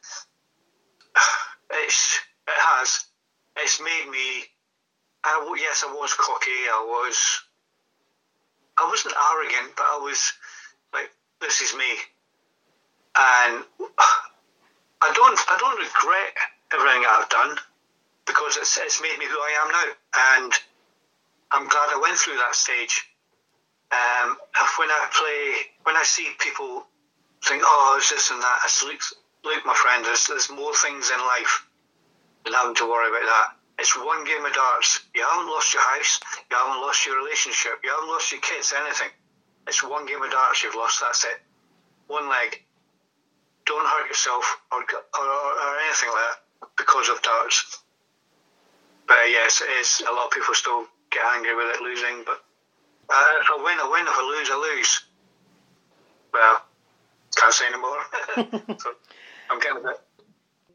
[1.70, 3.06] it's, it has,
[3.56, 4.44] it's made me.
[5.24, 6.50] I, yes, I was cocky.
[6.70, 7.42] I was,
[8.78, 10.32] I wasn't arrogant, but I was
[10.92, 11.90] like, this is me,
[13.18, 13.64] and
[15.02, 16.36] I don't, I don't regret
[16.72, 17.56] everything I've done
[18.26, 20.52] because it's, it's made me who I am now, and
[21.52, 23.06] I'm glad I went through that stage.
[23.92, 24.36] Um,
[24.78, 26.86] when I play, when I see people
[27.44, 29.02] think, oh, it's this and that, it's Luke,
[29.44, 31.66] look, my friend, there's, there's more things in life
[32.44, 33.48] than having to worry about that.
[33.78, 35.06] It's one game of darts.
[35.14, 36.20] You haven't lost your house,
[36.50, 39.10] you haven't lost your relationship, you haven't lost your kids, anything.
[39.68, 41.38] It's one game of darts you've lost, that's it.
[42.08, 42.62] One leg.
[43.66, 47.82] Don't hurt yourself or, or, or anything like that because of darts.
[49.06, 50.02] But uh, yes, it is.
[50.08, 50.86] A lot of people still
[51.16, 52.44] get angry with it losing, but
[53.08, 54.06] uh, if I win, I win.
[54.06, 55.04] If I lose, I lose.
[56.32, 56.62] Well,
[57.36, 58.76] can't say anymore.
[58.78, 58.90] so
[59.50, 60.00] I'm getting a bit.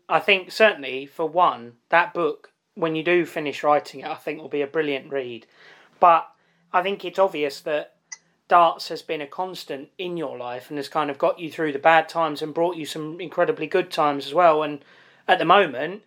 [0.10, 4.42] I think certainly for one, that book, when you do finish writing it, I think
[4.42, 5.46] will be a brilliant read.
[6.00, 6.28] But
[6.74, 7.96] I think it's obvious that
[8.48, 11.72] darts has been a constant in your life and has kind of got you through
[11.72, 14.64] the bad times and brought you some incredibly good times as well.
[14.64, 14.84] And
[15.28, 16.02] at the moment,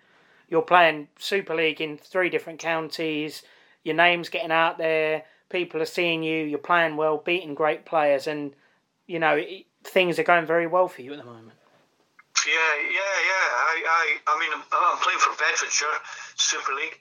[0.48, 3.42] you're playing Super League in three different counties,
[3.84, 8.26] your name's getting out there, people are seeing you, you're playing well, beating great players,
[8.26, 8.52] and
[9.06, 11.52] you know it, things are going very well for you at the moment.
[12.46, 13.46] Yeah, yeah, yeah.
[13.70, 15.96] I, I, I mean, I'm playing for Bedfordshire
[16.36, 17.00] Super League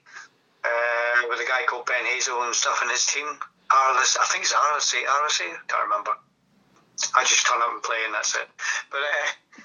[0.64, 3.26] uh, with a guy called Ben Hazel and stuff in his team.
[3.68, 6.12] RLC, I think it's RLC, RLC, can't remember.
[7.16, 8.46] I just turn up and play, and that's it.
[8.90, 9.60] But uh,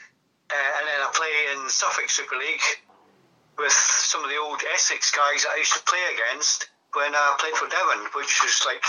[0.49, 2.65] uh, and then I play in Suffolk Super League
[3.57, 7.36] with some of the old Essex guys that I used to play against when I
[7.38, 8.84] played for Devon, which was like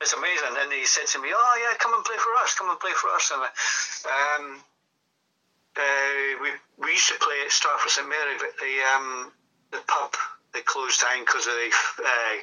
[0.00, 0.54] it's amazing.
[0.58, 2.54] And he said to me, "Oh yeah, come and play for us.
[2.54, 4.62] Come and play for us." And um,
[5.76, 9.32] uh, we we used to play at Stratford St Mary, but the um,
[9.70, 10.14] the pub
[10.54, 11.70] they closed down because of the
[12.04, 12.34] uh,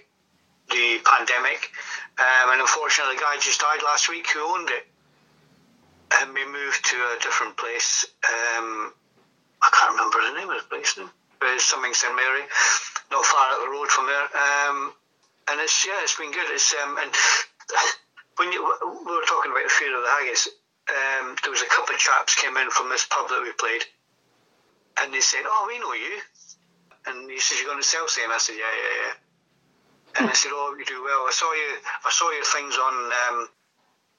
[0.71, 1.71] the pandemic,
[2.19, 4.85] um, and unfortunately, the guy just died last week who owned it,
[6.19, 8.05] and we moved to a different place.
[8.27, 8.91] Um,
[9.61, 11.09] I can't remember the name of the place now
[11.41, 12.43] uh, something St Mary,
[13.11, 14.27] not far up the road from there.
[14.31, 14.93] Um,
[15.49, 16.47] and it's yeah, it's been good.
[16.49, 17.11] It's um, and
[18.37, 20.49] when you, we were talking about the fear of the haggis,
[20.89, 23.85] um, there was a couple of chaps came in from this pub that we played,
[25.01, 26.21] and they said, "Oh, we know you."
[27.07, 29.13] And he says, "You're going to Chelsea?" And I said, "Yeah, yeah, yeah."
[30.17, 31.27] And I said, "Oh, you do well.
[31.27, 31.69] I saw you.
[32.05, 32.95] I saw your things on
[33.29, 33.49] um,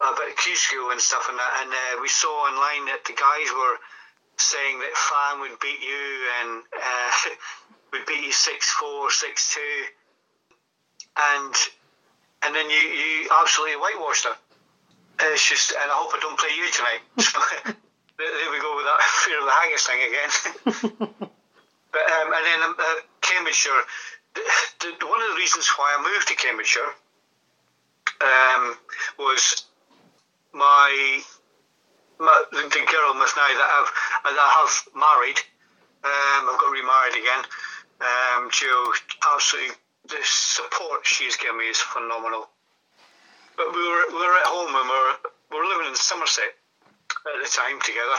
[0.01, 1.53] about Q school and stuff, and that.
[1.63, 3.77] And uh, we saw online that the guys were."
[4.37, 6.07] Saying that Fan would beat you
[6.41, 7.11] and uh,
[7.93, 9.85] would beat you six four, six two,
[11.17, 11.55] and
[12.43, 14.37] and then you you absolutely whitewashed her.
[15.19, 17.01] It's just, and I hope I don't play you tonight.
[18.19, 20.31] So there we go with that fear of the haggis thing again.
[21.93, 23.83] but um, and then uh, Cambridgeshire.
[24.35, 24.41] The,
[24.81, 26.95] the, one of the reasons why I moved to Cambridgeshire
[28.23, 28.77] um,
[29.19, 29.65] was
[30.53, 31.21] my
[32.19, 33.93] the girl must know that I've
[34.25, 35.39] that I have married.
[36.05, 37.43] Um, I've got remarried again.
[38.01, 38.93] Um, Jill,
[39.33, 39.77] absolutely,
[40.09, 42.49] the support she's given me is phenomenal.
[43.57, 45.17] But we were we were at home and we were
[45.51, 46.57] we were living in Somerset
[47.27, 48.19] at the time together,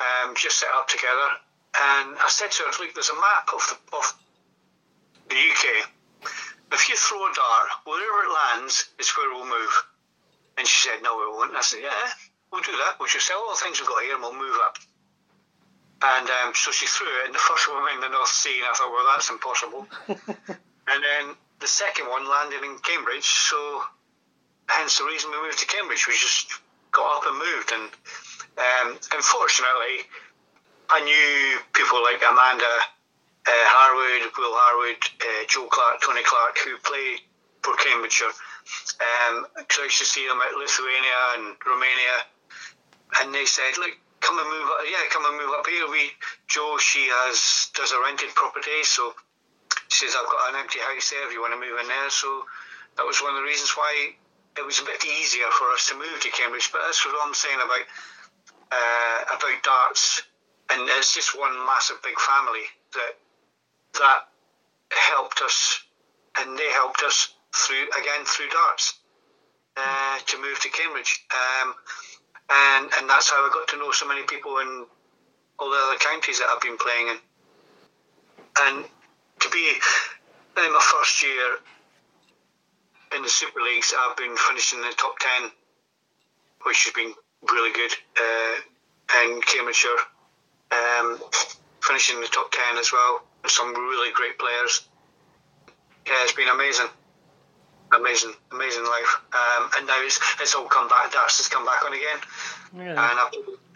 [0.00, 1.28] um, just set up together.
[1.72, 4.04] And I said to her, "Look, there's a map of the of
[5.28, 5.88] the UK.
[6.72, 9.74] If you throw a dart, wherever it lands is where we'll move."
[10.58, 12.12] And she said, "No, we won't." I said, "Yeah."
[12.52, 13.00] We'll do that.
[13.00, 14.76] We'll just sell all the things we've got here and we'll move up.
[16.02, 18.58] And um, so she threw it, and the first one went in the North Sea,
[18.58, 19.86] and I thought, well, that's impossible.
[20.90, 23.82] and then the second one landed in Cambridge, so
[24.66, 26.08] hence the reason we moved to Cambridge.
[26.08, 26.58] We just
[26.90, 27.86] got up and moved, and
[28.58, 30.10] um, unfortunately,
[30.90, 32.74] I knew people like Amanda
[33.46, 37.18] uh, Harwood, Will Harwood, uh, Joe Clark, Tony Clark, who play
[37.62, 38.30] for Cambridgeshire.
[39.02, 42.16] Um, I used to see them at Lithuania and Romania
[43.20, 44.68] and they said, "Look, come and move.
[44.68, 46.12] Up, yeah, come and move up here." We
[46.48, 49.14] Joe, she has does a rented property, so
[49.88, 51.26] she says, "I've got an empty house there.
[51.26, 52.46] If you want to move in there," so
[52.96, 54.14] that was one of the reasons why
[54.56, 56.70] it was a bit easier for us to move to Cambridge.
[56.72, 57.86] But that's what I'm saying about
[58.72, 60.22] uh, about darts,
[60.70, 63.14] and it's just one massive big family that
[63.94, 64.28] that
[64.90, 65.82] helped us,
[66.38, 68.94] and they helped us through again through darts
[69.76, 71.74] uh, to move to Cambridge, um,
[72.50, 74.86] and and that's how I got to know so many people in
[75.58, 77.16] all the other counties that I've been playing in,
[78.62, 78.84] and
[79.40, 79.74] to be
[80.56, 81.58] in my first year
[83.14, 85.50] in the Super Leagues, I've been finishing in the top ten,
[86.64, 87.12] which has been
[87.50, 88.54] really good, uh,
[89.18, 89.96] and Cambridgeshire
[90.70, 91.20] um,
[91.80, 93.22] finishing in the top ten as well.
[93.46, 94.88] Some really great players.
[96.06, 96.86] Yeah, it's been amazing
[97.94, 99.20] amazing, amazing life.
[99.32, 101.12] Um, and now it's, it's all come back.
[101.12, 102.18] Darts has come back on again.
[102.72, 102.90] Really?
[102.90, 103.28] And I,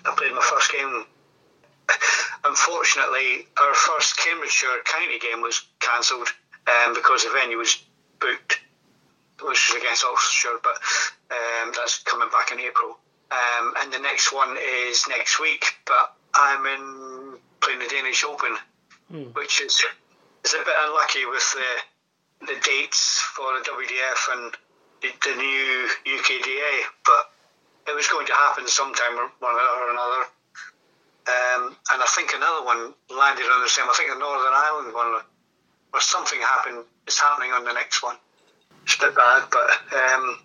[0.07, 1.05] I played my first game.
[2.45, 6.29] Unfortunately, our first Cambridgeshire County game was cancelled
[6.67, 7.83] um, because the venue was
[8.21, 8.61] booked,
[9.43, 10.77] which was against Ulster, but
[11.31, 12.99] um, that's coming back in April.
[13.31, 18.57] Um, and the next one is next week, but I'm in playing the Danish Open,
[19.13, 19.35] mm.
[19.35, 19.83] which is
[20.45, 21.83] is a bit unlucky with the
[22.41, 24.55] the dates for the WDF and
[25.03, 26.73] the, the new UKDA,
[27.05, 27.31] but
[27.89, 30.23] it was going to happen sometime or one or another.
[31.27, 33.87] Um, and I think another one landed on the same.
[33.89, 35.23] I think the Northern Ireland one,
[35.93, 36.85] or something happened.
[37.07, 38.17] It's happening on the next one.
[38.85, 40.39] It's a bit bad, but um,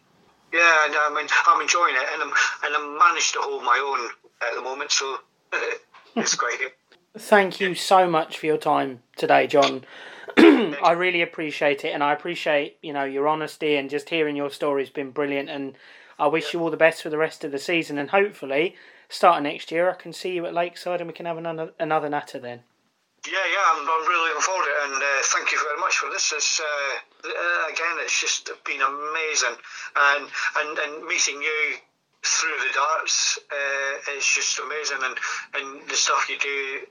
[0.52, 2.34] yeah, I mean, I'm enjoying it, and I'm
[2.66, 4.10] and I'm managed to hold my own
[4.50, 5.20] at the moment, so
[6.16, 6.60] it's great.
[7.18, 9.84] Thank you so much for your time today, John.
[10.38, 14.50] I really appreciate it, and I appreciate you know your honesty and just hearing your
[14.50, 15.50] story has been brilliant.
[15.50, 15.76] And
[16.20, 18.76] I wish you all the best for the rest of the season, and hopefully,
[19.10, 22.10] starting next year, I can see you at Lakeside and we can have another another
[22.10, 22.62] natter then.
[23.28, 25.98] Yeah, yeah, I'm, I'm really looking forward to it, and uh, thank you very much
[25.98, 26.34] for this.
[26.34, 29.58] It's, uh, uh, again, it's just been amazing,
[29.96, 30.26] and
[30.58, 31.78] and and meeting you
[32.24, 35.16] through the darts uh, is just amazing, and
[35.54, 36.88] and the stuff you do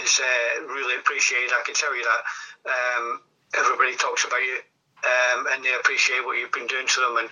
[0.00, 1.50] is uh, really appreciated.
[1.50, 2.22] I can tell you that
[2.66, 3.20] um,
[3.56, 4.58] everybody talks about you
[5.04, 7.28] um, and they appreciate what you've been doing to them and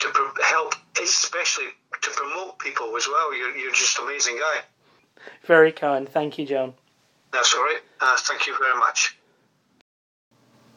[0.00, 1.66] to pro- help, especially
[2.00, 3.36] to promote people as well.
[3.36, 4.60] You're, you're just an amazing guy.
[5.44, 6.08] Very kind.
[6.08, 6.74] Thank you, John.
[7.32, 7.80] That's all right.
[8.00, 9.16] Uh, thank you very much.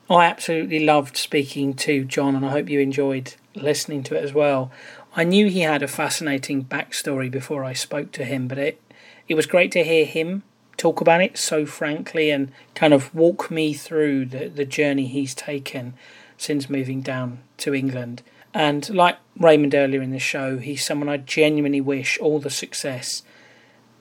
[0.09, 4.33] I absolutely loved speaking to John, and I hope you enjoyed listening to it as
[4.33, 4.71] well.
[5.15, 8.81] I knew he had a fascinating backstory before I spoke to him, but it
[9.27, 10.43] it was great to hear him
[10.77, 15.33] talk about it so frankly and kind of walk me through the, the journey he's
[15.33, 15.93] taken
[16.37, 18.21] since moving down to England.
[18.53, 23.23] And like Raymond earlier in the show, he's someone I genuinely wish all the success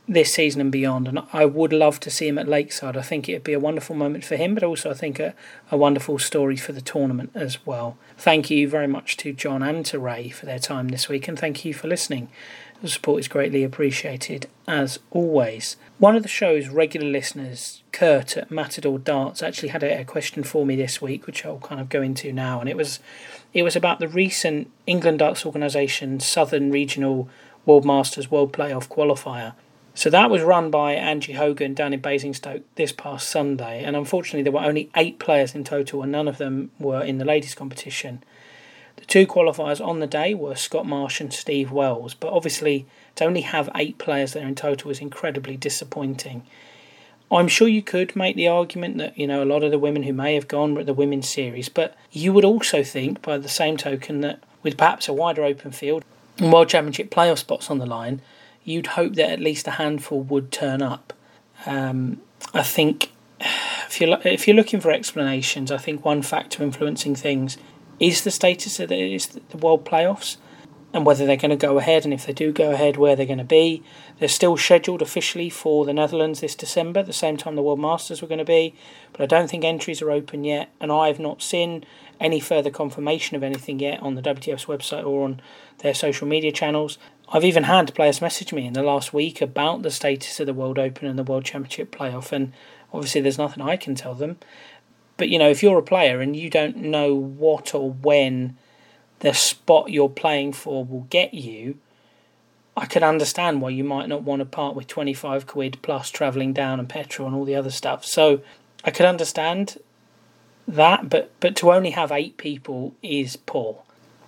[0.06, 1.08] this season and beyond.
[1.08, 2.96] And I would love to see him at Lakeside.
[2.96, 5.34] I think it'd be a wonderful moment for him, but also I think a,
[5.70, 7.96] a wonderful story for the tournament as well.
[8.16, 11.38] Thank you very much to John and to Ray for their time this week, and
[11.38, 12.28] thank you for listening.
[12.84, 15.76] The support is greatly appreciated as always.
[15.96, 20.44] One of the show's regular listeners, Kurt at Matador Darts, actually had a, a, question
[20.44, 23.00] for me this week, which I'll kind of go into now, and it was
[23.54, 27.26] it was about the recent England Darts Organisation Southern Regional
[27.64, 29.54] World Masters World Playoff qualifier.
[29.94, 34.42] So that was run by Angie Hogan down in Basingstoke this past Sunday, and unfortunately
[34.42, 37.54] there were only eight players in total, and none of them were in the ladies'
[37.54, 38.22] competition.
[39.04, 42.86] The two qualifiers on the day were Scott Marsh and Steve Wells, but obviously
[43.16, 46.42] to only have eight players there in total is incredibly disappointing.
[47.30, 50.04] I'm sure you could make the argument that, you know, a lot of the women
[50.04, 53.36] who may have gone were at the women's series, but you would also think, by
[53.36, 56.02] the same token, that with perhaps a wider open field
[56.38, 58.22] and World Championship playoff spots on the line,
[58.64, 61.12] you'd hope that at least a handful would turn up.
[61.66, 62.22] Um,
[62.54, 67.58] I think if you're, if you're looking for explanations, I think one factor influencing things
[68.06, 70.36] is the status of the, is the World Playoffs
[70.94, 73.26] and whether they're going to go ahead, and if they do go ahead, where they're
[73.26, 73.82] going to be.
[74.20, 78.22] They're still scheduled officially for the Netherlands this December, the same time the World Masters
[78.22, 78.76] were going to be,
[79.10, 81.84] but I don't think entries are open yet, and I've not seen
[82.20, 85.40] any further confirmation of anything yet on the WDF's website or on
[85.78, 86.96] their social media channels.
[87.28, 90.54] I've even had players message me in the last week about the status of the
[90.54, 92.52] World Open and the World Championship playoff, and
[92.92, 94.36] obviously there's nothing I can tell them.
[95.16, 98.56] But you know, if you're a player and you don't know what or when
[99.20, 101.78] the spot you're playing for will get you,
[102.76, 106.52] I can understand why you might not want to part with 25 quid plus travelling
[106.52, 108.04] down and petrol and all the other stuff.
[108.04, 108.40] So
[108.84, 109.78] I could understand
[110.66, 113.82] that, but, but to only have eight people is poor.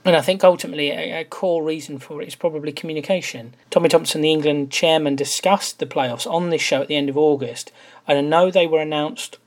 [0.04, 3.54] And I think ultimately a, a, core reason for it is probably communication.
[3.70, 7.18] Tommy Thompson, the England chairman, discussed the playoffs on this show at the end of
[7.18, 7.72] August.
[8.06, 9.38] And I know they were announced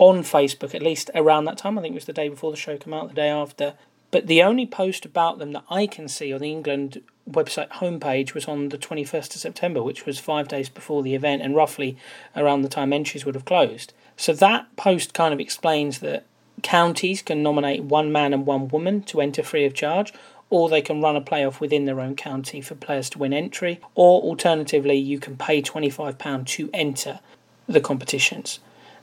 [0.00, 1.78] on Facebook at least around that time.
[1.78, 3.74] I think it was the day before the show came out, the day after.
[4.10, 8.32] But the only post about them that I can see on the England website homepage
[8.32, 11.98] was on the 21st of September, which was five days before the event and roughly
[12.34, 13.92] around the time entries would have closed.
[14.16, 16.24] So that post kind of explains that
[16.62, 20.14] counties can nominate one man and one woman to enter free of charge,
[20.48, 23.80] or they can run a playoff within their own county for players to win entry,
[23.94, 27.20] or alternatively, you can pay £25 to enter
[27.68, 28.60] the competitions.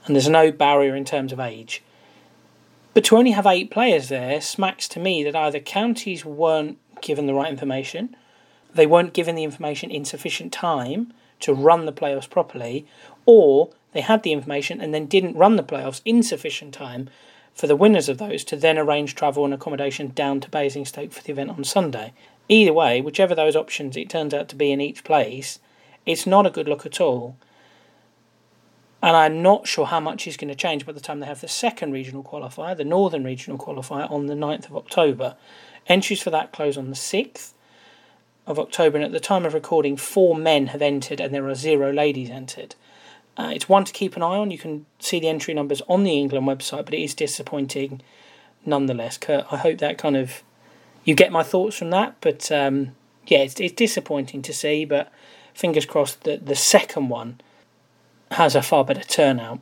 [0.08, 1.84] And there's no barrier in terms of age.
[2.93, 7.28] But to only have eight players there smacks to me that either counties weren't given
[7.28, 8.16] the right information,
[8.74, 12.88] they weren't given the information in sufficient time to run the playoffs properly,
[13.26, 17.10] or they had the information and then didn't run the playoffs in sufficient time
[17.53, 21.24] for the winners of those to then arrange travel and accommodation down to Basingstoke for
[21.24, 22.14] the event on Sunday.
[22.49, 25.60] Either way, whichever those options it turns out to be in each place,
[26.05, 27.36] it's not a good look at all.
[29.08, 31.39] And I'm not sure how much is going to change by the time they have
[31.39, 35.38] the second regional qualifier, the Northern Regional Qualifier, on the 9th of October.
[35.88, 37.53] Entries for that close on the 6th
[38.45, 41.55] of October, and at the time of recording, four men have entered and there are
[41.55, 42.76] zero ladies entered.
[43.38, 44.51] Uh, it's one to keep an eye on.
[44.51, 48.01] You can see the entry numbers on the England website, but it is disappointing
[48.66, 49.18] nonetheless.
[49.18, 50.43] Kurt, I hope that kind of
[51.05, 52.18] you get my thoughts from that.
[52.20, 52.91] But um,
[53.26, 55.10] yeah, it's, it's disappointing to see, but
[55.53, 57.39] fingers crossed that the second one
[58.32, 59.59] has a far better turnout.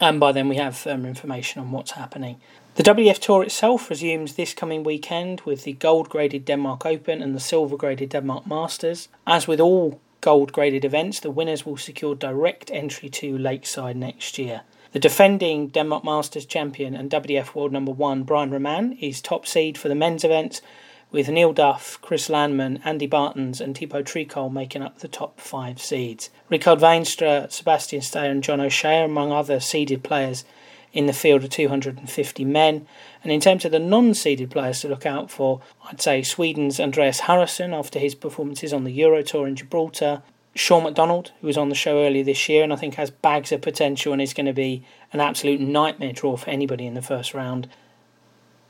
[0.00, 2.40] And by then we have further information on what's happening.
[2.76, 7.34] The WF Tour itself resumes this coming weekend with the gold graded Denmark Open and
[7.34, 9.08] the silver graded Denmark Masters.
[9.26, 14.38] As with all gold graded events, the winners will secure direct entry to Lakeside next
[14.38, 14.62] year.
[14.90, 19.76] The defending Denmark Masters champion and WF world number one Brian Roman is top seed
[19.76, 20.62] for the men's events,
[21.14, 25.80] with Neil Duff, Chris Landman, Andy Baetens, and Thibault Tricole making up the top five
[25.80, 26.28] seeds.
[26.50, 30.44] Richard Veenstra, Sebastian Steyer, and John O'Shea, among other seeded players,
[30.92, 32.88] in the field of 250 men.
[33.22, 36.80] And in terms of the non seeded players to look out for, I'd say Sweden's
[36.80, 40.22] Andreas Harrysson after his performances on the Euro Tour in Gibraltar.
[40.56, 43.52] Sean McDonald, who was on the show earlier this year and I think has bags
[43.52, 47.02] of potential and is going to be an absolute nightmare draw for anybody in the
[47.02, 47.68] first round.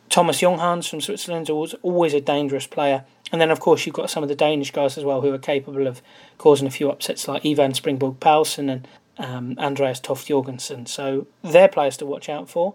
[0.08, 3.04] Thomas Junghans from Switzerland is always a dangerous player.
[3.32, 5.38] And then, of course, you've got some of the Danish guys as well who are
[5.38, 6.02] capable of
[6.38, 8.88] causing a few upsets, like Ivan Springborg Paulsen and
[9.18, 10.86] um, Andreas Toft Jorgensen.
[10.86, 12.74] So they're players to watch out for.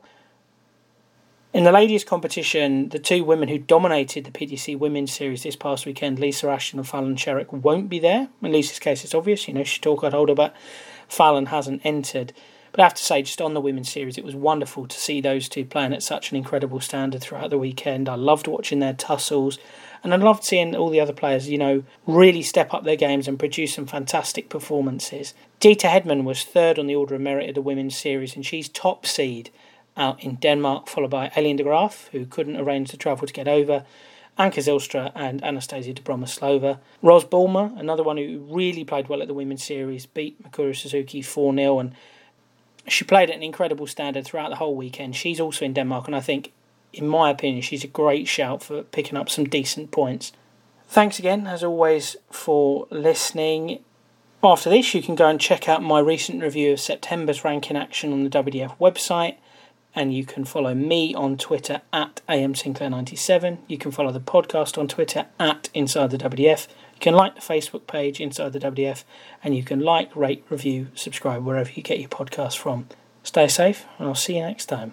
[1.52, 5.86] In the ladies' competition, the two women who dominated the PDC Women's Series this past
[5.86, 8.30] weekend, Lisa Ashton and Fallon Sherrock, won't be there.
[8.44, 10.56] In Lisa's case, it's obvious, you know, she's tour card holder, but
[11.08, 12.34] Fallon hasn't entered.
[12.72, 15.22] But I have to say, just on the women's series, it was wonderful to see
[15.22, 18.08] those two playing at such an incredible standard throughout the weekend.
[18.08, 19.58] I loved watching their tussles.
[20.04, 23.28] And I loved seeing all the other players, you know, really step up their games
[23.28, 25.34] and produce some fantastic performances.
[25.60, 28.70] Deta Hedman was third on the Order of Merit of the Women's Series, and she's
[28.70, 29.50] top seed
[29.98, 33.48] out in Denmark, followed by Aileen de Graaf, who couldn't arrange the travel to get
[33.48, 33.84] over,
[34.38, 36.80] Anca Zijlstra and Anastasia Dobromyslova.
[37.02, 41.22] Ros Bulmer, another one who really played well at the Women's Series, beat Mikuru Suzuki
[41.22, 41.94] 4 0, and
[42.92, 45.16] she played at an incredible standard throughout the whole weekend.
[45.16, 46.52] She's also in Denmark, and I think
[46.94, 50.32] in my opinion, she's a great shout for picking up some decent points.
[50.88, 53.80] Thanks again, as always, for listening.
[54.44, 58.12] After this, you can go and check out my recent review of September's ranking action
[58.12, 59.36] on the WDF website,
[59.94, 63.60] and you can follow me on Twitter at amsinclair97.
[63.68, 66.68] You can follow the podcast on Twitter at Inside the WDF.
[67.00, 69.06] You can like the Facebook page Inside the WDF,
[69.42, 72.90] and you can like, rate, review, subscribe wherever you get your podcast from.
[73.24, 74.92] Stay safe, and I'll see you next time.